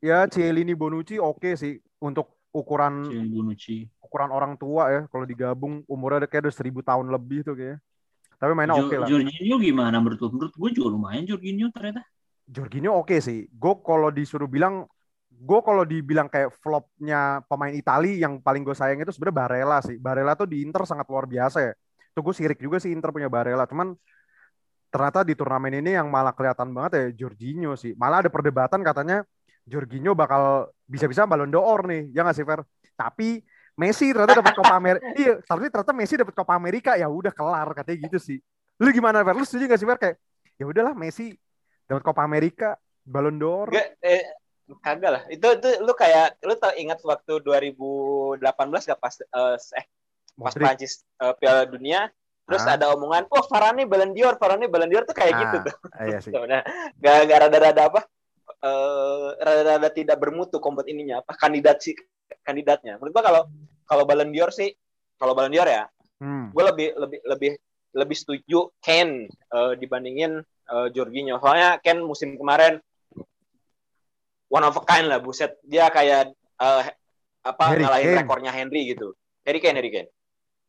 ya 0.02 0.26
Cielini 0.30 0.74
Bonucci 0.74 1.22
oke 1.22 1.42
okay 1.42 1.54
sih 1.54 1.74
untuk 2.02 2.42
ukuran 2.50 3.06
Bonucci. 3.30 3.86
ukuran 4.02 4.30
orang 4.34 4.58
tua 4.58 4.90
ya 4.90 5.02
kalau 5.10 5.26
digabung 5.26 5.86
umurnya 5.86 6.26
ada 6.26 6.30
kayak 6.30 6.50
udah 6.50 6.56
seribu 6.56 6.82
tahun 6.82 7.10
lebih 7.14 7.46
tuh 7.46 7.54
kayak 7.58 7.78
tapi 8.42 8.52
mainnya 8.58 8.78
oke 8.78 8.90
okay 8.90 8.98
lah. 9.02 9.08
Jorginho 9.08 9.56
gimana 9.62 9.98
menurut 10.02 10.20
lu 10.22 10.28
menurut 10.34 10.54
gue 10.54 10.70
juga 10.74 10.88
lumayan 10.94 11.24
Jorginho 11.30 11.70
ternyata. 11.72 12.02
Jorginho 12.46 12.92
oke 12.94 13.10
okay 13.10 13.20
sih. 13.22 13.40
Gue 13.54 13.74
kalau 13.86 14.10
disuruh 14.10 14.50
bilang 14.50 14.86
gue 15.30 15.60
kalau 15.62 15.84
dibilang 15.86 16.28
kayak 16.28 16.54
flopnya 16.58 17.42
pemain 17.48 17.74
Itali 17.74 18.18
yang 18.22 18.42
paling 18.42 18.66
gue 18.66 18.76
sayang 18.76 19.02
itu 19.02 19.14
sebenarnya 19.14 19.38
Barella 19.40 19.78
sih. 19.82 19.98
Barella 20.02 20.34
tuh 20.34 20.50
di 20.50 20.66
Inter 20.66 20.84
sangat 20.90 21.06
luar 21.06 21.30
biasa 21.30 21.58
ya 21.64 21.74
tuh 22.16 22.24
gue 22.24 22.34
sirik 22.34 22.60
juga 22.64 22.80
sih 22.80 22.96
Inter 22.96 23.12
punya 23.12 23.28
Barella 23.28 23.68
cuman 23.68 23.92
ternyata 24.88 25.28
di 25.28 25.36
turnamen 25.36 25.84
ini 25.84 26.00
yang 26.00 26.08
malah 26.08 26.32
kelihatan 26.32 26.72
banget 26.72 26.92
ya 26.96 27.06
Jorginho 27.28 27.76
sih 27.76 27.92
malah 28.00 28.24
ada 28.24 28.32
perdebatan 28.32 28.80
katanya 28.80 29.28
Jorginho 29.68 30.16
bakal 30.16 30.72
bisa-bisa 30.88 31.28
Ballon 31.28 31.52
d'Or 31.52 31.84
nih 31.92 32.16
ya 32.16 32.24
nggak 32.24 32.38
sih 32.40 32.48
Fer 32.48 32.64
tapi 32.96 33.44
Messi 33.76 34.16
ternyata 34.16 34.40
dapat 34.40 34.56
Copa 34.56 34.76
Amerika. 34.80 35.04
iya, 35.20 35.36
tapi 35.44 35.68
ternyata 35.68 35.92
Messi 35.92 36.16
dapat 36.16 36.32
Copa 36.32 36.56
Amerika 36.56 36.96
ya 36.96 37.12
udah 37.12 37.36
kelar 37.36 37.68
katanya 37.76 38.08
gitu 38.08 38.18
sih. 38.24 38.40
Lu 38.80 38.88
gimana 38.96 39.20
Fer? 39.20 39.36
Lu 39.36 39.44
setuju 39.44 39.68
gak 39.68 39.80
sih 39.80 39.88
Fer 39.88 40.00
kayak 40.00 40.16
ya 40.56 40.64
udahlah 40.64 40.96
Messi 40.96 41.36
dapat 41.84 42.02
Copa 42.08 42.24
Amerika, 42.24 42.80
Ballon 43.04 43.36
d'Or. 43.36 43.76
Eh, 43.76 44.24
kagak 44.80 45.12
lah. 45.12 45.24
Itu 45.28 45.60
itu 45.60 45.70
lu 45.84 45.92
kayak 45.92 46.40
lu 46.48 46.56
tau 46.56 46.72
ingat 46.72 47.04
waktu 47.04 47.44
2018 47.44 48.40
gak 48.64 49.00
pas 49.04 49.16
uh, 49.36 49.60
eh 49.60 49.86
pas 50.36 50.54
Prancis 50.54 51.04
uh, 51.24 51.34
Piala 51.36 51.64
Dunia 51.66 52.12
Terus 52.46 52.62
ah. 52.70 52.78
ada 52.78 52.94
omongan, 52.94 53.26
oh 53.34 53.44
Varane 53.50 53.90
Ballon 53.90 54.14
d'Or, 54.14 54.38
Varane 54.38 54.70
Ballon 54.70 54.86
d'Or 54.86 55.04
tuh 55.10 55.18
kayak 55.18 55.34
ah, 55.34 55.42
gitu 55.42 55.58
tuh. 55.66 55.76
Iya 55.98 56.18
sih. 56.22 56.30
nah, 56.52 56.62
gak, 57.02 57.16
gak 57.26 57.40
rada-rada 57.42 57.82
apa, 57.90 58.02
uh, 58.62 59.34
rada-rada 59.42 59.90
tidak 59.90 60.18
bermutu 60.22 60.62
kompet 60.62 60.86
ininya, 60.94 61.26
apa 61.26 61.34
kandidat 61.34 61.82
sih 61.82 61.98
kandidatnya. 62.46 63.02
Menurut 63.02 63.18
gua 63.18 63.24
kalau 63.26 63.42
kalau 63.90 64.04
Ballon 64.06 64.30
d'Or 64.30 64.54
sih, 64.54 64.70
kalau 65.18 65.34
Ballon 65.34 65.50
d'Or 65.50 65.66
ya, 65.66 65.90
hmm. 66.22 66.54
gue 66.54 66.64
lebih 66.70 66.88
lebih 67.02 67.20
lebih 67.26 67.52
lebih 67.98 68.18
setuju 68.18 68.70
Ken 68.78 69.26
uh, 69.50 69.74
dibandingin 69.74 70.46
uh, 70.70 70.88
Jorginho. 70.94 71.42
Soalnya 71.42 71.82
Ken 71.82 71.98
musim 72.06 72.38
kemarin 72.38 72.78
one 74.54 74.66
of 74.66 74.78
a 74.78 74.84
kind 74.86 75.10
lah, 75.10 75.18
buset. 75.18 75.58
Dia 75.66 75.90
kayak 75.90 76.30
uh, 76.62 76.82
apa 77.42 77.64
Harry 77.74 77.82
ngalahin 77.82 78.10
Kane. 78.14 78.20
rekornya 78.22 78.52
Henry 78.54 78.94
gitu. 78.94 79.18
Harry 79.42 79.58
Kane, 79.58 79.82
Harry 79.82 79.90
Kane. 79.90 80.10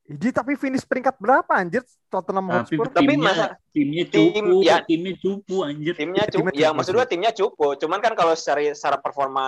Jadi 0.07 0.31
tapi 0.31 0.53
finish 0.55 0.87
peringkat 0.87 1.19
berapa 1.19 1.51
anjir 1.51 1.83
Tottenham 2.07 2.47
Hotspur? 2.47 2.87
Tapi, 2.95 3.19
timnya, 3.19 3.27
masa 3.27 3.47
timnya 3.75 4.05
cupu, 4.07 4.31
tim, 4.31 4.47
ya, 4.63 4.77
timnya 4.87 5.15
cupu 5.19 5.57
anjir. 5.67 5.95
Timnya 5.99 6.25
cupu. 6.31 6.47
ya 6.55 6.71
maksud 6.71 6.95
gua 6.95 7.07
timnya 7.11 7.35
cupu. 7.35 7.75
Cuman 7.75 7.99
kan 7.99 8.15
kalau 8.15 8.39
secara 8.39 8.63
secara 8.71 9.03
performa 9.03 9.47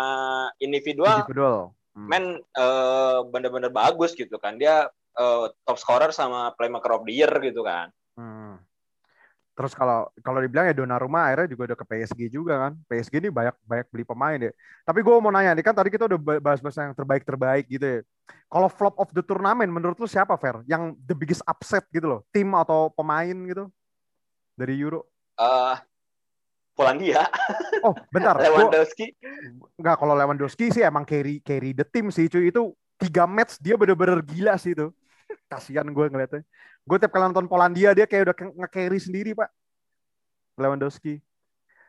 individual, 0.58 1.22
individual. 1.22 1.78
Hmm. 1.94 2.06
men 2.10 2.24
uh, 2.58 3.22
bener-bener 3.30 3.70
bagus 3.70 4.18
gitu 4.18 4.34
kan. 4.42 4.58
Dia 4.58 4.90
uh, 5.14 5.46
top 5.62 5.78
scorer 5.78 6.10
sama 6.10 6.50
playmaker 6.58 6.98
of 6.98 7.06
the 7.06 7.14
year 7.14 7.30
gitu 7.38 7.62
kan. 7.62 7.94
Terus 9.58 9.74
kalau 9.74 10.06
kalau 10.22 10.38
dibilang 10.38 10.70
ya 10.70 10.74
Donnarumma 10.78 11.26
akhirnya 11.26 11.50
juga 11.50 11.74
udah 11.74 11.78
ke 11.82 11.86
PSG 11.90 12.20
juga 12.30 12.54
kan. 12.62 12.72
PSG 12.86 13.18
ini 13.18 13.26
banyak 13.26 13.58
banyak 13.66 13.86
beli 13.90 14.06
pemain 14.06 14.38
ya. 14.38 14.54
Tapi 14.86 15.02
gue 15.02 15.14
mau 15.18 15.34
nanya 15.34 15.50
nih 15.58 15.66
kan 15.66 15.74
tadi 15.74 15.90
kita 15.90 16.06
udah 16.06 16.38
bahas-bahas 16.38 16.78
yang 16.78 16.94
terbaik-terbaik 16.94 17.66
gitu 17.66 17.82
ya. 17.82 18.00
Kalau 18.46 18.70
flop 18.70 18.94
of 19.02 19.10
the 19.10 19.18
tournament 19.18 19.66
menurut 19.66 19.98
lu 19.98 20.06
siapa 20.06 20.38
Fer? 20.38 20.62
Yang 20.70 20.94
the 21.02 21.14
biggest 21.18 21.42
upset 21.42 21.82
gitu 21.90 22.06
loh, 22.06 22.20
tim 22.30 22.54
atau 22.54 22.86
pemain 22.94 23.34
gitu 23.34 23.66
dari 24.54 24.78
Euro? 24.78 25.10
Uh, 25.34 25.74
Polandia. 26.78 27.26
Oh, 27.82 27.98
bentar. 28.14 28.38
Lewandowski. 28.46 29.10
Enggak, 29.74 29.98
kalau 29.98 30.14
Lewandowski 30.14 30.70
sih 30.70 30.86
emang 30.86 31.02
carry 31.02 31.42
carry 31.42 31.74
the 31.74 31.82
team 31.82 32.14
sih 32.14 32.30
cuy. 32.30 32.54
Itu 32.54 32.78
tiga 32.94 33.26
match 33.26 33.58
dia 33.58 33.74
bener-bener 33.74 34.22
gila 34.22 34.54
sih 34.54 34.78
itu. 34.78 34.94
Kasihan 35.48 35.88
gue 35.88 36.06
ngeliatnya. 36.12 36.44
Gue 36.84 36.96
tiap 37.00 37.12
kali 37.12 37.24
nonton 37.32 37.48
Polandia 37.48 37.96
dia 37.96 38.04
kayak 38.04 38.32
udah 38.32 38.36
nge-carry 38.64 39.00
sendiri 39.00 39.32
pak. 39.32 39.48
Lewandowski. 40.60 41.20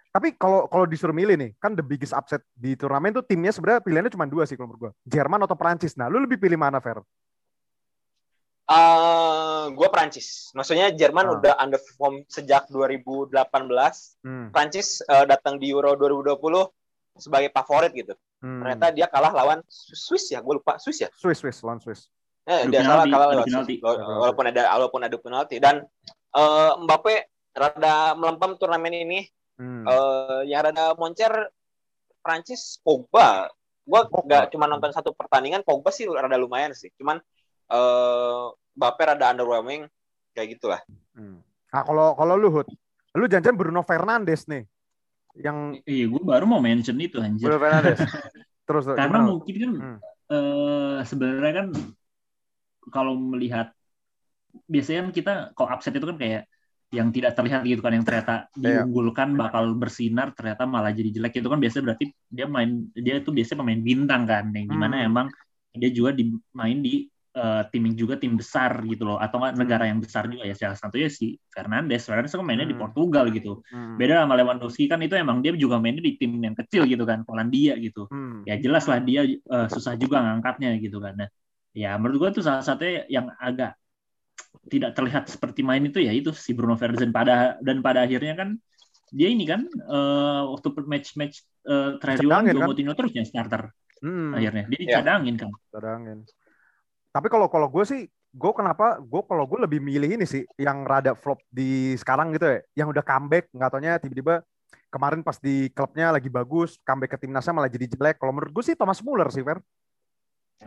Tapi 0.09 0.33
kalau 0.41 0.65
kalau 0.65 0.89
disuruh 0.89 1.13
milih 1.13 1.37
nih, 1.37 1.51
kan 1.61 1.77
the 1.77 1.85
biggest 1.85 2.17
upset 2.17 2.41
di 2.57 2.73
turnamen 2.73 3.13
tuh 3.13 3.21
timnya 3.21 3.53
sebenarnya 3.53 3.85
pilihannya 3.85 4.09
cuma 4.09 4.25
dua 4.25 4.49
sih 4.49 4.57
kalau 4.57 4.73
menurut 4.73 4.89
gue. 4.89 4.91
Jerman 5.05 5.45
atau 5.45 5.53
Perancis. 5.53 5.93
Nah, 5.93 6.09
lu 6.09 6.17
lebih 6.25 6.41
pilih 6.41 6.57
mana, 6.57 6.81
Fer? 6.81 6.97
Uh, 8.69 8.73
eh, 8.73 9.63
gue 9.77 9.87
Perancis. 9.89 10.49
Maksudnya 10.57 10.89
Jerman 10.97 11.25
uh. 11.29 11.35
udah 11.37 11.53
underperform 11.61 12.25
sejak 12.25 12.65
2018. 12.73 13.37
Hmm. 14.25 14.49
Perancis 14.49 15.05
uh, 15.05 15.29
datang 15.29 15.61
di 15.61 15.69
Euro 15.69 15.93
2020 15.93 16.41
sebagai 17.21 17.53
favorit 17.53 17.93
gitu. 17.93 18.17
Hmm. 18.41 18.65
Ternyata 18.65 18.85
dia 18.95 19.05
kalah 19.05 19.29
lawan 19.35 19.59
Swiss 19.69 20.31
ya, 20.33 20.41
gue 20.41 20.57
lupa 20.57 20.81
Swiss 20.81 21.05
ya. 21.05 21.09
Swiss, 21.13 21.43
Swiss, 21.43 21.61
lawan 21.61 21.77
Swiss. 21.83 22.09
Eh, 22.49 22.65
dia 22.73 22.81
salah 22.81 23.05
kalah 23.05 23.27
lewat 23.37 23.45
penalti. 23.45 23.75
Walaupun 23.85 24.45
ada 24.49 24.63
walaupun 24.73 25.01
ada 25.05 25.17
penalti 25.21 25.55
dan 25.61 25.85
uh, 26.33 26.81
Mbappe 26.81 27.29
rada 27.53 28.17
melempem 28.17 28.57
turnamen 28.57 28.95
ini. 29.05 29.21
Hmm. 29.59 29.83
Uh, 29.85 30.41
yang 30.49 30.65
rada 30.65 30.97
moncer 30.97 31.29
Prancis 32.25 32.81
Pogba. 32.81 33.53
Gua 33.85 34.05
nggak 34.09 34.49
cuma 34.53 34.65
nonton 34.65 34.89
satu 34.89 35.13
pertandingan 35.13 35.61
Pogba 35.61 35.93
sih 35.93 36.09
rada 36.09 36.41
lumayan 36.41 36.73
sih. 36.73 36.89
Cuman 36.97 37.21
uh, 37.69 38.49
Mbappe 38.73 39.01
rada 39.05 39.29
underwhelming 39.29 39.85
kayak 40.33 40.57
gitulah. 40.57 40.81
Hmm. 41.13 41.45
Nah, 41.69 41.83
kalau 41.85 42.17
kalau 42.17 42.33
lu 42.33 42.49
Hud, 42.49 42.67
lu 43.13 43.29
janjian 43.29 43.53
Bruno 43.53 43.85
Fernandes 43.85 44.49
nih. 44.49 44.65
Yang 45.37 45.85
iya, 45.85 46.05
gue 46.09 46.23
baru 46.25 46.49
mau 46.49 46.57
mention 46.57 46.97
itu 46.97 47.21
anjir. 47.21 47.45
Bruno 47.45 47.61
Fernandes. 47.61 48.01
Terus 48.67 48.85
karena 48.89 49.21
gimana? 49.21 49.29
mungkin 49.29 49.53
kan 49.53 49.71
hmm. 49.77 49.97
uh, 50.33 50.97
sebenarnya 51.05 51.53
kan 51.53 51.67
kalau 52.89 53.15
melihat 53.15 53.71
biasanya 54.65 55.09
kan 55.09 55.11
kita 55.13 55.33
kalau 55.53 55.69
upset 55.69 55.93
itu 55.93 56.05
kan 56.09 56.17
kayak 56.17 56.43
yang 56.89 57.13
tidak 57.13 57.37
terlihat 57.37 57.61
gitu 57.69 57.85
kan 57.85 57.93
yang 57.93 58.05
ternyata 58.05 58.49
iya. 58.57 58.81
diunggulkan 58.81 59.37
bakal 59.37 59.77
bersinar 59.77 60.33
ternyata 60.33 60.65
malah 60.65 60.89
jadi 60.89 61.21
jelek 61.21 61.37
itu 61.37 61.49
kan 61.49 61.61
biasanya 61.61 61.83
berarti 61.85 62.05
dia 62.33 62.45
main 62.49 62.89
dia 62.97 63.21
itu 63.21 63.29
biasanya 63.29 63.61
pemain 63.61 63.81
bintang 63.81 64.23
kan 64.25 64.49
yang 64.57 64.65
gimana 64.65 64.95
hmm. 65.05 65.09
emang 65.13 65.27
dia 65.77 65.89
juga 65.93 66.17
dimain 66.17 66.81
di 66.81 67.05
uh, 67.37 67.61
tim 67.69 67.85
yang 67.85 67.95
juga 67.95 68.17
tim 68.17 68.33
besar 68.33 68.81
gitu 68.89 69.05
loh 69.05 69.21
atau 69.21 69.37
nggak 69.37 69.53
negara 69.61 69.85
yang 69.85 70.01
besar 70.01 70.25
juga 70.25 70.49
ya 70.49 70.57
salah 70.57 70.81
satunya 70.81 71.13
si 71.13 71.37
Fernandes 71.53 72.09
Fernandes 72.09 72.33
kan 72.33 72.41
mainnya 72.41 72.65
hmm. 72.65 72.73
di 72.73 72.77
Portugal 72.81 73.25
gitu 73.29 73.61
hmm. 73.69 74.01
beda 74.01 74.25
sama 74.25 74.33
Lewandowski 74.41 74.89
kan 74.89 74.97
itu 75.05 75.13
emang 75.13 75.45
dia 75.45 75.53
juga 75.53 75.77
mainnya 75.77 76.01
di 76.01 76.17
tim 76.17 76.41
yang 76.41 76.57
kecil 76.57 76.89
gitu 76.89 77.05
kan 77.05 77.21
Polandia 77.21 77.77
gitu 77.77 78.09
hmm. 78.09 78.49
ya 78.49 78.57
jelas 78.57 78.89
lah 78.89 78.97
dia 79.05 79.29
uh, 79.45 79.69
susah 79.69 79.93
juga 79.93 80.25
ngangkatnya 80.25 80.73
gitu 80.81 80.97
kan 80.97 81.13
nah, 81.21 81.29
ya 81.75 81.95
menurut 82.01 82.17
gue 82.27 82.41
tuh 82.41 82.43
salah 82.45 82.65
satunya 82.65 83.05
yang 83.07 83.29
agak 83.37 83.77
tidak 84.69 84.97
terlihat 84.97 85.29
seperti 85.29 85.61
main 85.61 85.81
itu 85.85 86.01
ya 86.01 86.13
itu 86.13 86.33
si 86.33 86.53
Bruno 86.53 86.77
Fernandes. 86.77 87.09
Pada 87.13 87.57
dan 87.61 87.81
pada 87.85 88.05
akhirnya 88.05 88.33
kan 88.37 88.57
dia 89.09 89.29
ini 89.29 89.45
kan 89.45 89.65
uh, 89.89 90.53
waktu 90.53 90.69
match-match 90.85 91.41
uh, 91.65 91.97
terakhir 91.97 92.25
juga 92.25 92.45
kan? 92.45 92.67
Coutinho 92.69 92.93
terus 92.93 93.11
ya 93.13 93.25
starter 93.25 93.69
hmm. 94.01 94.37
akhirnya. 94.37 94.63
Dia 94.69 94.77
iya. 94.77 94.85
dicadangin 94.85 95.35
ya. 95.37 95.41
kan. 95.45 95.49
Cadangin 95.73 96.19
tapi 97.09 97.27
kalau 97.27 97.49
kalau 97.49 97.67
gue 97.67 97.85
sih 97.85 98.01
gue 98.29 98.51
kenapa 98.53 99.01
gue 99.01 99.21
kalau 99.25 99.49
gue 99.49 99.59
lebih 99.65 99.81
milih 99.81 100.21
ini 100.21 100.25
sih 100.29 100.45
yang 100.61 100.85
rada 100.85 101.17
flop 101.17 101.41
di 101.49 101.97
sekarang 101.97 102.29
gitu 102.37 102.45
ya. 102.45 102.59
Yang 102.85 102.87
udah 102.97 103.03
comeback 103.03 103.45
nggak 103.49 103.69
taunya 103.73 103.97
tiba-tiba 103.97 104.45
kemarin 104.93 105.25
pas 105.25 105.37
di 105.41 105.69
klubnya 105.73 106.13
lagi 106.13 106.29
bagus 106.29 106.77
comeback 106.85 107.17
ke 107.17 107.25
timnasnya 107.25 107.53
malah 107.53 107.71
jadi 107.71 107.89
jelek. 107.89 108.21
Kalau 108.21 108.33
menurut 108.33 108.53
gue 108.53 108.63
sih 108.65 108.77
Thomas 108.77 109.01
Muller 109.01 109.33
sih 109.33 109.41
Fer 109.41 109.57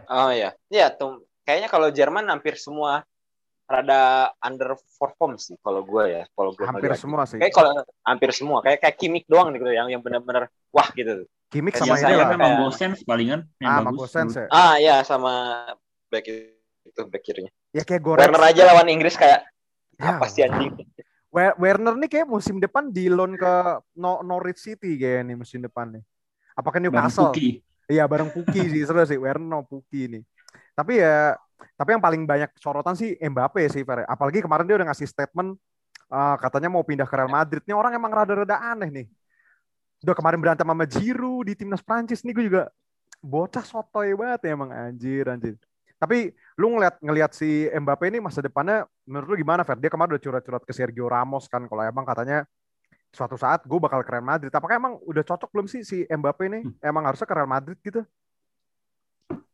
Oh 0.09 0.31
iya, 0.33 0.57
iya 0.73 0.89
tuh 0.89 1.25
kayaknya 1.45 1.69
kalau 1.69 1.89
Jerman 1.93 2.29
hampir 2.33 2.57
semua 2.57 3.05
rada 3.69 4.29
underperform 4.45 5.41
sih 5.41 5.57
kalau 5.65 5.81
gue 5.85 6.05
ya, 6.09 6.23
kalau 6.37 6.53
gue 6.53 6.67
hampir 6.69 6.93
semua 6.97 7.25
sih. 7.25 7.41
Kayak 7.41 7.55
kalau 7.57 7.73
hampir 8.05 8.31
semua, 8.37 8.59
kayak 8.61 8.79
kayak 8.85 8.97
Kimik 9.01 9.25
doang 9.29 9.53
gitu 9.57 9.69
yang 9.73 9.89
yang 9.89 10.05
benar-benar 10.05 10.53
wah 10.73 10.89
gitu. 10.93 11.25
Kimik 11.53 11.77
sama 11.77 12.01
ini 12.01 12.17
lah. 12.17 12.29
Memang 12.33 12.53
Gosens 12.65 13.05
palingan 13.05 13.45
yang 13.61 13.71
ah, 13.73 13.81
bagus. 13.85 14.09
Gosens 14.09 14.33
ya. 14.37 14.47
Ah 14.49 14.75
iya 14.81 14.97
sama 15.05 15.65
back 16.09 16.25
itu 16.29 17.01
back 17.09 17.23
kirinya. 17.25 17.53
Ya 17.73 17.85
kayak 17.85 18.01
Goretzka. 18.01 18.29
Werner 18.29 18.43
aja 18.49 18.63
lawan 18.73 18.89
Inggris 18.89 19.17
kayak 19.17 19.45
ya. 20.01 20.17
apa 20.17 20.27
sih 20.29 20.45
anjing. 20.45 20.73
Werner 21.33 21.97
nih 21.97 22.11
kayak 22.13 22.29
musim 22.29 22.61
depan 22.61 22.93
di 22.93 23.09
loan 23.09 23.41
ke 23.41 23.53
Norwich 23.97 24.61
City 24.61 25.01
kayak 25.01 25.29
nih 25.29 25.37
musim 25.37 25.65
depan 25.65 25.97
nih. 25.97 26.05
Apakah 26.53 26.81
Newcastle? 26.81 27.33
Iya 27.93 28.09
bareng 28.09 28.33
Puki 28.33 28.73
sih 28.73 28.83
seru 28.89 29.05
sih 29.05 29.21
Werner 29.21 29.61
Puki 29.69 30.09
ini. 30.09 30.21
Tapi 30.73 31.05
ya 31.05 31.37
tapi 31.77 31.93
yang 31.93 32.03
paling 32.03 32.25
banyak 32.25 32.51
sorotan 32.57 32.97
sih 32.97 33.21
Mbappe 33.21 33.69
sih 33.69 33.85
Fer. 33.85 34.09
Apalagi 34.09 34.41
kemarin 34.41 34.65
dia 34.65 34.77
udah 34.81 34.89
ngasih 34.89 35.05
statement 35.05 35.61
uh, 36.09 36.37
katanya 36.41 36.73
mau 36.73 36.81
pindah 36.81 37.05
ke 37.05 37.15
Real 37.15 37.29
Madrid. 37.29 37.61
Ini 37.69 37.77
orang 37.77 37.93
emang 37.93 38.09
rada-rada 38.09 38.57
aneh 38.57 38.89
nih. 38.89 39.07
Udah 40.03 40.17
kemarin 40.17 40.41
berantem 40.41 40.65
sama 40.65 40.89
Giroud 40.89 41.47
di 41.47 41.55
timnas 41.55 41.85
Prancis 41.85 42.25
nih 42.25 42.33
gue 42.35 42.45
juga 42.49 42.63
bocah 43.23 43.63
sotoy 43.63 44.17
banget 44.19 44.49
ya 44.49 44.51
emang 44.57 44.71
anjir 44.73 45.29
anjir. 45.29 45.55
Tapi 46.01 46.35
lu 46.59 46.75
ngeliat 46.75 46.99
ngeliat 46.99 47.31
si 47.31 47.71
Mbappe 47.71 48.11
ini 48.11 48.19
masa 48.19 48.43
depannya 48.43 48.89
menurut 49.07 49.29
lu 49.31 49.37
gimana 49.39 49.63
Fer? 49.63 49.79
Dia 49.79 49.93
kemarin 49.93 50.17
udah 50.17 50.23
curhat-curhat 50.25 50.65
ke 50.67 50.73
Sergio 50.75 51.07
Ramos 51.07 51.47
kan 51.47 51.69
kalau 51.71 51.85
emang 51.87 52.03
katanya 52.03 52.43
suatu 53.13 53.37
saat 53.37 53.63
gue 53.69 53.79
bakal 53.79 54.01
ke 54.01 54.11
Real 54.11 54.25
Madrid. 54.25 54.49
Apakah 54.49 54.81
emang 54.81 54.95
udah 55.05 55.21
cocok 55.21 55.53
belum 55.53 55.69
sih 55.69 55.85
si 55.85 56.09
Mbappe 56.09 56.49
ini? 56.49 56.61
Hmm. 56.65 56.75
Emang 56.81 57.05
harusnya 57.05 57.29
ke 57.29 57.37
Real 57.37 57.51
Madrid 57.51 57.79
gitu? 57.85 58.01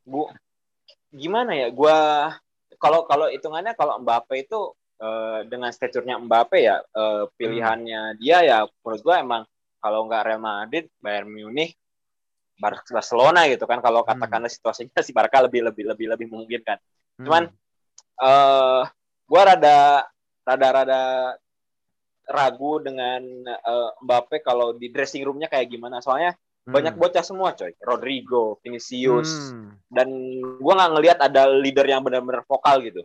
Bu, 0.07 0.31
gimana 1.11 1.53
ya? 1.59 1.69
Gue 1.75 1.99
kalau 2.79 3.05
kalau 3.11 3.27
hitungannya 3.27 3.75
kalau 3.75 3.99
Mbappe 3.99 4.35
itu 4.39 4.73
uh, 5.03 5.43
dengan 5.51 5.75
staturnya 5.75 6.17
Mbappe 6.23 6.59
ya 6.63 6.79
uh, 6.95 7.27
pilihannya 7.35 8.15
hmm. 8.15 8.19
dia 8.23 8.39
ya 8.47 8.59
menurut 8.87 9.03
gue 9.03 9.17
emang 9.19 9.43
kalau 9.79 10.07
nggak 10.07 10.23
Real 10.27 10.43
Madrid, 10.43 10.91
Bayern 10.99 11.31
Munich, 11.31 11.79
Barcelona 12.59 13.47
gitu 13.47 13.67
kan 13.67 13.79
kalau 13.79 14.03
hmm. 14.03 14.11
katakanlah 14.15 14.51
situasinya 14.51 15.03
si 15.03 15.11
Barca 15.15 15.43
lebih 15.43 15.67
lebih 15.67 15.85
lebih 15.95 16.07
lebih 16.15 16.27
memungkinkan. 16.31 16.79
Hmm. 17.19 17.25
Cuman 17.27 17.43
uh, 18.23 18.83
gue 19.27 19.43
rada 19.43 20.07
rada 20.47 20.69
rada 20.73 21.03
ragu 22.29 22.79
dengan 22.85 23.25
uh, 23.49 23.91
Mbappe 24.05 24.45
kalau 24.45 24.77
di 24.77 24.93
dressing 24.93 25.25
roomnya 25.25 25.49
kayak 25.49 25.73
gimana 25.73 26.05
soalnya 26.05 26.37
hmm. 26.69 26.73
banyak 26.77 26.95
bocah 27.01 27.25
semua 27.25 27.57
coy 27.57 27.73
Rodrigo 27.81 28.61
Vinicius 28.61 29.53
hmm. 29.53 29.89
dan 29.89 30.09
gua 30.61 30.73
nggak 30.77 30.93
ngelihat 30.93 31.19
ada 31.25 31.49
leader 31.49 31.89
yang 31.89 32.05
benar-benar 32.05 32.45
vokal 32.45 32.85
gitu 32.85 33.03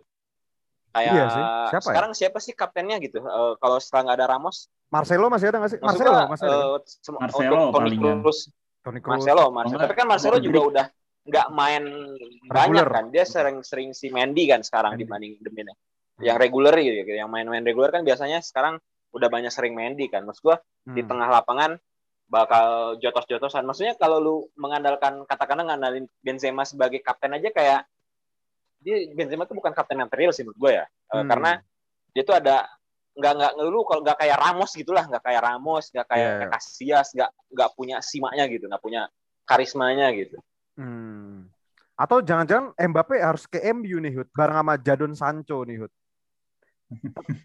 kayak 0.94 1.14
iya 1.16 1.26
sih. 1.26 1.44
Siapa 1.74 1.82
ya? 1.82 1.90
sekarang 1.90 2.12
ya? 2.14 2.18
siapa 2.20 2.38
sih 2.44 2.54
kaptennya 2.54 2.98
gitu 3.02 3.24
uh, 3.24 3.56
kalau 3.58 3.80
setelah 3.80 4.12
nggak 4.12 4.18
ada 4.22 4.28
Ramos 4.36 4.70
Marcelo 4.92 5.26
masih 5.32 5.48
ada 5.50 5.58
nggak 5.64 5.72
sih 5.72 5.80
Marcelo 5.82 6.12
masih 6.30 6.46
ada. 6.46 6.58
Uh, 6.78 7.18
Marcelo 7.18 7.60
Toni 7.74 7.98
Kroos 7.98 8.40
Toni 8.84 9.00
Kroos 9.02 9.14
Marcelo 9.18 9.46
Marcelo 9.50 9.80
tapi 9.82 9.96
kan 9.96 10.08
Marcelo 10.12 10.38
juga 10.38 10.60
udah 10.62 10.86
nggak 11.24 11.48
main 11.56 11.84
Regular. 11.88 12.52
banyak 12.52 12.86
kan 12.92 13.06
dia 13.10 13.24
sering-sering 13.24 13.96
si 13.96 14.12
Mendy 14.12 14.44
kan 14.52 14.60
sekarang 14.60 15.00
Mendy. 15.00 15.08
dibanding 15.08 15.34
Demina 15.40 15.74
yang 16.22 16.38
reguler 16.38 16.76
gitu 16.78 17.10
yang 17.10 17.32
main-main 17.32 17.66
reguler 17.66 17.90
kan 17.90 18.06
biasanya 18.06 18.44
sekarang 18.44 18.78
udah 19.14 19.30
banyak 19.30 19.54
sering 19.54 19.78
Mendy 19.78 20.10
kan. 20.10 20.26
Maksud 20.26 20.44
gua 20.44 20.58
hmm. 20.60 20.96
di 20.98 21.02
tengah 21.06 21.30
lapangan 21.30 21.78
bakal 22.28 22.98
jotos-jotosan. 22.98 23.64
Maksudnya 23.64 23.94
kalau 23.96 24.18
lu 24.18 24.36
mengandalkan 24.58 25.22
katakanlah 25.30 25.70
ngandalin 25.70 26.10
Benzema 26.26 26.66
sebagai 26.66 27.00
kapten 27.06 27.38
aja 27.38 27.54
kayak 27.54 27.82
dia 28.84 29.08
Benzema 29.14 29.46
tuh 29.46 29.56
bukan 29.56 29.72
kapten 29.72 30.02
yang 30.02 30.12
real 30.12 30.34
sih 30.34 30.44
menurut 30.44 30.60
gue 30.60 30.72
ya. 30.82 30.86
Eh, 30.90 31.16
hmm. 31.22 31.30
karena 31.30 31.52
dia 32.14 32.24
tuh 32.26 32.36
ada 32.36 32.66
nggak 33.14 33.34
nggak 33.38 33.52
lu 33.70 33.86
kalau 33.86 34.02
nggak 34.02 34.18
kayak 34.18 34.38
Ramos 34.42 34.72
gitulah, 34.74 35.06
nggak 35.06 35.24
kayak 35.24 35.42
Ramos, 35.46 35.86
nggak 35.94 36.08
kayak 36.10 36.30
yeah. 36.34 36.50
Casillas, 36.50 37.08
nggak 37.14 37.30
nggak 37.54 37.70
punya 37.78 37.98
simaknya 38.02 38.46
gitu, 38.50 38.66
nggak 38.66 38.84
punya 38.84 39.02
karismanya 39.46 40.10
gitu. 40.18 40.38
Hmm. 40.74 41.54
Atau 41.94 42.26
jangan-jangan 42.26 42.74
Mbappe 42.74 43.22
harus 43.22 43.46
ke 43.46 43.62
MU 43.70 44.02
nih, 44.02 44.18
Hud, 44.18 44.30
bareng 44.34 44.58
sama 44.66 44.74
Jadon 44.82 45.14
Sancho 45.14 45.62
nih, 45.62 45.86
Hud. 45.86 45.94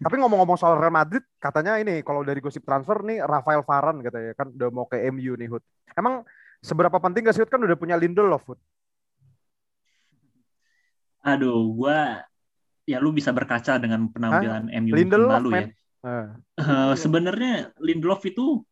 Tapi 0.05 0.15
ngomong-ngomong 0.19 0.57
soal 0.57 0.79
Real 0.79 0.93
Madrid, 0.93 1.23
katanya 1.37 1.77
ini 1.79 2.01
kalau 2.01 2.21
dari 2.21 2.39
gosip 2.39 2.63
transfer 2.63 3.01
nih 3.05 3.23
Rafael 3.23 3.65
Varane 3.65 4.05
katanya 4.05 4.31
kan 4.37 4.47
udah 4.53 4.69
mau 4.71 4.85
ke 4.85 4.97
MU 5.09 5.33
nih, 5.35 5.47
Hud. 5.49 5.63
Emang 5.93 6.23
seberapa 6.59 6.97
penting 6.99 7.27
gak 7.27 7.35
sih 7.35 7.43
Hud 7.43 7.51
kan 7.51 7.61
udah 7.61 7.77
punya 7.79 7.95
Lindelof, 7.99 8.43
Hud? 8.47 8.59
Aduh, 11.25 11.75
gua 11.75 12.23
ya 12.87 12.97
lu 12.97 13.13
bisa 13.13 13.29
berkaca 13.29 13.77
dengan 13.77 14.09
penampilan 14.09 14.71
Hah? 14.71 14.79
MU 14.81 14.93
Lindelof, 14.95 15.43
lalu 15.43 15.49
ya. 15.51 15.65
Uh. 15.99 16.27
Uh, 16.55 16.93
Sebenarnya 16.95 17.75
Lindelof 17.77 18.23
itu 18.23 18.63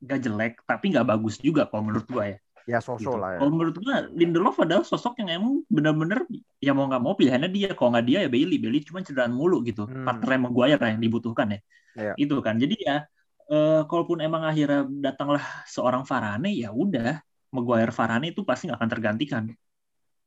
gak 0.00 0.20
jelek, 0.24 0.54
tapi 0.64 0.94
gak 0.94 1.06
bagus 1.06 1.36
juga 1.42 1.68
kalau 1.68 1.90
menurut 1.90 2.06
gua 2.08 2.24
ya. 2.32 2.38
Ya 2.66 2.82
sosok 2.82 3.14
gitu. 3.14 3.22
lah 3.22 3.30
ya. 3.34 3.38
Kalau 3.38 3.50
menurut 3.54 3.76
gua 3.78 3.96
Lindelof 4.10 4.58
adalah 4.58 4.82
sosok 4.82 5.22
yang 5.22 5.38
emang 5.38 5.62
bener-bener 5.70 6.26
ya 6.58 6.74
mau 6.74 6.90
nggak 6.90 7.02
mau 7.02 7.14
pilihannya 7.14 7.50
dia. 7.54 7.70
Kalau 7.78 7.94
nggak 7.94 8.06
dia 8.06 8.18
ya 8.26 8.30
Bailey. 8.30 8.58
Bailey 8.58 8.82
cuma 8.82 9.06
cederaan 9.06 9.30
mulu 9.30 9.62
gitu. 9.62 9.86
Hmm. 9.86 10.02
Partner 10.02 10.30
emang 10.34 10.52
ya 10.66 10.76
yang 10.76 10.98
dibutuhkan 10.98 11.46
ya. 11.54 11.60
ya. 11.94 12.12
Itu 12.18 12.42
kan. 12.42 12.58
Jadi 12.58 12.74
ya 12.82 13.06
uh, 13.54 13.86
kalaupun 13.86 14.18
emang 14.18 14.42
akhirnya 14.42 14.82
datanglah 14.90 15.42
seorang 15.70 16.02
Varane 16.02 16.50
ya 16.50 16.74
udah 16.74 17.22
Maguire 17.54 17.94
Varane 17.94 18.34
itu 18.34 18.42
pasti 18.42 18.66
nggak 18.66 18.78
akan 18.82 18.90
tergantikan. 18.90 19.44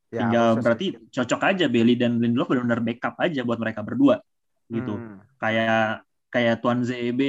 Ya, 0.10 0.26
Tinggal 0.26 0.58
berarti 0.64 0.86
sih. 0.96 1.22
cocok 1.22 1.42
aja 1.44 1.66
Bailey 1.70 1.94
dan 2.00 2.18
Lindelof 2.18 2.50
benar-benar 2.50 2.82
backup 2.82 3.14
aja 3.20 3.44
buat 3.44 3.60
mereka 3.60 3.84
berdua 3.84 4.24
gitu. 4.72 4.96
Hmm. 4.96 5.20
Kayak 5.38 6.08
kayak 6.32 6.56
Tuan 6.64 6.88
ZB 6.88 7.22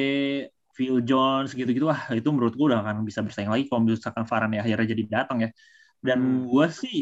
Phil 0.80 1.04
Jones 1.04 1.52
gitu-gitu. 1.52 1.84
Wah 1.84 2.08
itu 2.16 2.28
menurut 2.32 2.56
gue 2.56 2.66
udah 2.72 2.80
akan 2.80 3.04
bisa 3.04 3.20
bersaing 3.20 3.52
lagi 3.52 3.68
kalau 3.68 3.84
misalkan 3.84 4.24
Varane 4.24 4.56
akhirnya 4.64 4.96
jadi 4.96 5.04
datang 5.04 5.44
ya. 5.44 5.50
Dan 6.00 6.18
hmm. 6.24 6.48
gue 6.48 6.66
sih 6.72 6.96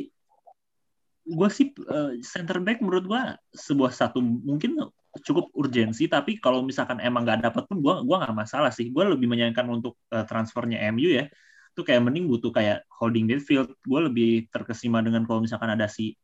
gue 1.28 1.48
sih 1.54 1.70
uh, 1.86 2.18
center 2.24 2.58
back 2.58 2.82
menurut 2.82 3.04
gue 3.06 3.22
sebuah 3.54 3.94
satu 3.94 4.18
mungkin 4.18 4.82
cukup 5.22 5.54
urgensi. 5.54 6.10
Tapi 6.10 6.42
kalau 6.42 6.66
misalkan 6.66 6.98
emang 6.98 7.22
nggak 7.22 7.46
dapat 7.46 7.62
pun 7.70 7.78
gue 7.78 7.94
gua 8.02 8.26
nggak 8.26 8.34
masalah 8.34 8.74
sih. 8.74 8.90
Gue 8.90 9.06
lebih 9.06 9.30
menyayangkan 9.30 9.66
untuk 9.70 9.94
uh, 10.10 10.26
transfernya 10.26 10.90
MU 10.90 11.14
ya. 11.14 11.30
Itu 11.70 11.86
kayak 11.86 12.02
mending 12.02 12.26
butuh 12.26 12.50
kayak 12.50 12.82
holding 12.90 13.30
midfield. 13.30 13.70
Gue 13.86 14.00
lebih 14.10 14.50
terkesima 14.50 14.98
dengan 15.06 15.22
kalau 15.22 15.38
misalkan 15.38 15.70
ada 15.70 15.86
si 15.86 16.18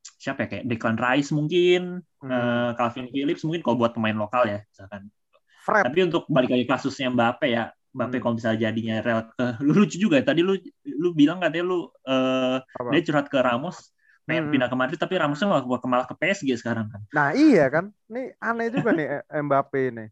siapa 0.00 0.44
ya 0.44 0.48
kayak 0.48 0.64
Declan 0.68 0.98
Rice 1.00 1.30
mungkin 1.32 2.00
hmm. 2.00 2.28
uh, 2.28 2.70
Calvin 2.76 3.08
Phillips 3.12 3.44
mungkin 3.44 3.60
kalau 3.64 3.76
buat 3.80 3.92
pemain 3.96 4.16
lokal 4.16 4.48
ya 4.48 4.60
misalkan 4.68 5.12
Fred. 5.60 5.84
Tapi 5.86 6.00
untuk 6.08 6.24
balik 6.26 6.50
lagi 6.50 6.64
kasusnya 6.64 7.12
Mbappe 7.12 7.46
ya, 7.52 7.68
Mbappe 7.92 8.16
hmm. 8.16 8.22
kalau 8.24 8.34
misalnya 8.36 8.60
jadinya 8.70 8.94
rel 9.04 9.20
ke 9.28 9.44
lu 9.60 9.72
lucu 9.84 9.96
juga 10.00 10.18
ya. 10.18 10.24
Tadi 10.24 10.40
lu 10.40 10.56
lu 10.84 11.08
bilang 11.12 11.38
katanya 11.38 11.64
lu 11.68 11.78
uh, 12.08 12.58
dia 12.90 13.00
curhat 13.04 13.28
ke 13.28 13.38
Ramos 13.38 13.92
pengen 14.30 14.46
hmm. 14.46 14.52
pindah 14.54 14.68
ke 14.70 14.76
Madrid 14.78 14.98
tapi 15.00 15.18
Ramosnya 15.18 15.46
malah, 15.50 15.64
malah 15.66 16.06
ke 16.06 16.14
PSG 16.14 16.54
sekarang 16.60 16.86
kan. 16.86 17.00
Nah, 17.10 17.28
iya 17.34 17.66
kan. 17.66 17.90
Ini 18.06 18.38
aneh 18.38 18.70
juga 18.70 18.94
nih 18.94 19.06
eh, 19.34 19.42
Mbappe 19.42 19.80
ini. 19.90 20.06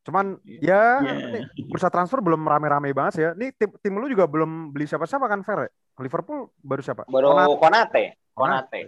Cuman 0.00 0.40
ya 0.44 0.98
yeah. 1.04 1.44
bursa 1.68 1.92
transfer 1.92 2.24
belum 2.24 2.40
rame-rame 2.42 2.90
banget 2.90 3.12
sih 3.14 3.22
ya. 3.22 3.30
Nih 3.36 3.54
tim, 3.54 3.70
tim 3.78 3.94
lu 3.94 4.10
juga 4.10 4.26
belum 4.26 4.74
beli 4.74 4.88
siapa-siapa 4.88 5.28
kan 5.28 5.44
Fer? 5.44 5.70
Liverpool 6.00 6.50
baru 6.64 6.82
siapa? 6.82 7.04
Baru 7.06 7.36
Konate. 7.60 8.18
Konate. 8.32 8.80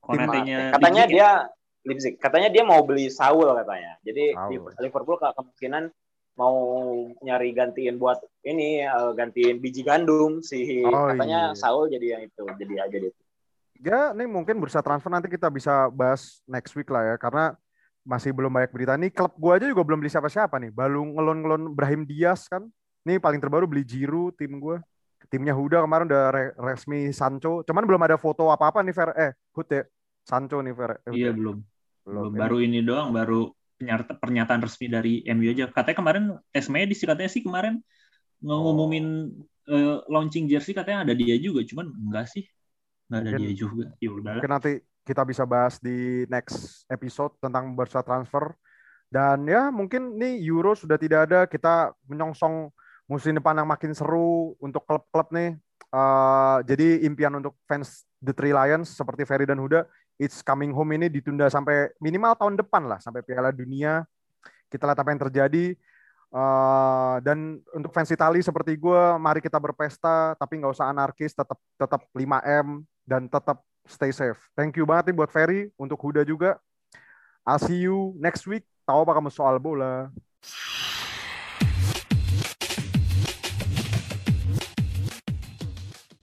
Konate. 0.00 0.38
Konate. 0.40 0.72
Katanya 0.72 1.04
dia 1.06 1.30
Leipzig. 1.86 2.18
Katanya 2.18 2.50
dia 2.50 2.66
mau 2.66 2.82
beli 2.82 3.06
Saul 3.08 3.46
katanya. 3.54 3.94
Jadi 4.02 4.34
Saul. 4.34 4.74
Liverpool 4.82 5.16
kemungkinan 5.22 5.94
mau 6.36 6.56
nyari 7.24 7.56
gantiin 7.56 7.96
buat 7.96 8.20
ini 8.44 8.84
uh, 8.84 9.16
gantiin 9.16 9.56
biji 9.56 9.80
gandum 9.80 10.44
si 10.44 10.84
oh, 10.84 11.08
katanya 11.08 11.50
iya. 11.50 11.56
Saul 11.56 11.88
jadi 11.88 12.06
yang 12.18 12.22
itu 12.28 12.44
jadi 12.60 12.74
aja 12.84 12.96
itu. 13.00 13.22
Ya, 13.76 14.12
ini 14.16 14.24
mungkin 14.24 14.56
bursa 14.56 14.80
transfer 14.80 15.12
nanti 15.12 15.28
kita 15.28 15.48
bisa 15.52 15.88
bahas 15.92 16.40
next 16.48 16.72
week 16.76 16.88
lah 16.88 17.12
ya 17.12 17.16
karena 17.20 17.56
masih 18.04 18.32
belum 18.32 18.52
banyak 18.52 18.72
berita 18.72 18.94
nih. 18.96 19.12
Klub 19.12 19.32
gua 19.36 19.56
aja 19.60 19.66
juga 19.68 19.82
belum 19.84 20.00
beli 20.00 20.12
siapa-siapa 20.12 20.56
nih. 20.60 20.70
Baru 20.72 21.04
ngelon-ngelon 21.04 21.72
Brahim 21.72 22.04
Diaz 22.04 22.48
kan. 22.48 22.68
Nih 23.04 23.20
paling 23.20 23.40
terbaru 23.40 23.68
beli 23.68 23.84
Jiru 23.84 24.32
tim 24.36 24.60
gua. 24.60 24.80
Timnya 25.26 25.56
Huda 25.56 25.82
kemarin 25.82 26.06
udah 26.06 26.24
re 26.30 26.44
resmi 26.54 27.10
Sancho. 27.10 27.66
Cuman 27.66 27.82
belum 27.82 27.98
ada 28.06 28.14
foto 28.14 28.48
apa-apa 28.52 28.84
nih 28.86 28.94
Fer. 28.94 29.10
Eh, 29.18 29.32
Hud 29.56 29.68
ya. 29.68 29.82
Sancho 30.22 30.62
nih 30.62 30.74
Fer. 30.74 30.90
Eh, 31.10 31.12
iya, 31.18 31.30
belum. 31.34 31.60
Belum, 32.06 32.30
ya. 32.30 32.38
baru 32.46 32.56
ini 32.62 32.86
doang, 32.86 33.10
baru 33.10 33.50
pernyataan 34.22 34.62
resmi 34.62 34.86
dari 34.88 35.26
MU 35.26 35.50
aja. 35.50 35.68
Katanya 35.68 35.96
kemarin 35.98 36.24
tes 36.54 36.70
medis 36.70 37.02
katanya 37.02 37.28
sih 37.28 37.42
kemarin 37.42 37.82
ngumumin 38.40 39.34
uh, 39.68 40.06
launching 40.06 40.46
jersey 40.46 40.72
katanya 40.72 41.02
ada 41.02 41.14
dia 41.18 41.34
juga, 41.36 41.66
cuman 41.66 41.90
enggak 41.90 42.30
sih. 42.30 42.46
Enggak 43.10 43.20
ada 43.20 43.30
mungkin, 43.34 43.40
dia 43.42 43.52
juga. 43.58 43.84
Ya 43.98 44.10
udahlah. 44.14 44.38
Mungkin 44.38 44.54
nanti 44.54 44.72
kita 45.06 45.22
bisa 45.26 45.42
bahas 45.42 45.82
di 45.82 46.24
next 46.30 46.86
episode 46.86 47.34
tentang 47.42 47.74
bursa 47.74 48.00
transfer. 48.06 48.54
Dan 49.06 49.46
ya 49.46 49.70
mungkin 49.70 50.18
nih 50.18 50.42
Euro 50.50 50.74
sudah 50.74 50.98
tidak 50.98 51.30
ada, 51.30 51.46
kita 51.46 51.94
menyongsong 52.10 52.70
musim 53.06 53.38
depan 53.38 53.54
yang 53.54 53.70
makin 53.70 53.94
seru 53.94 54.58
untuk 54.58 54.82
klub-klub 54.82 55.30
nih. 55.30 55.54
Uh, 55.94 56.58
jadi 56.66 57.06
impian 57.06 57.30
untuk 57.38 57.54
fans 57.70 58.02
The 58.18 58.34
Three 58.34 58.50
Lions 58.50 58.90
seperti 58.90 59.22
Ferry 59.22 59.46
dan 59.46 59.62
Huda 59.62 59.86
It's 60.16 60.40
Coming 60.40 60.72
Home 60.72 60.96
ini 60.96 61.12
ditunda 61.12 61.48
sampai 61.52 61.92
minimal 62.00 62.32
tahun 62.36 62.56
depan 62.56 62.88
lah, 62.88 62.98
sampai 63.00 63.20
Piala 63.20 63.52
Dunia. 63.52 64.04
Kita 64.72 64.88
lihat 64.88 64.98
apa 64.98 65.10
yang 65.12 65.22
terjadi. 65.28 65.76
Uh, 66.32 67.22
dan 67.22 67.62
untuk 67.72 67.94
fans 67.94 68.10
Itali 68.10 68.42
seperti 68.42 68.74
gue, 68.76 69.02
mari 69.16 69.38
kita 69.40 69.56
berpesta, 69.56 70.34
tapi 70.36 70.58
nggak 70.58 70.74
usah 70.74 70.90
anarkis, 70.90 71.32
tetap 71.32 71.56
tetap 71.78 72.02
5M 72.12 72.82
dan 73.06 73.30
tetap 73.30 73.62
stay 73.86 74.10
safe. 74.10 74.40
Thank 74.58 74.76
you 74.76 74.84
banget 74.84 75.12
nih 75.12 75.16
buat 75.16 75.30
Ferry, 75.30 75.70
untuk 75.78 75.96
Huda 76.02 76.26
juga. 76.26 76.58
I'll 77.46 77.62
see 77.62 77.78
you 77.78 78.18
next 78.18 78.44
week. 78.50 78.66
Tahu 78.82 79.06
apa 79.06 79.12
kamu 79.16 79.30
soal 79.30 79.62
bola? 79.62 80.10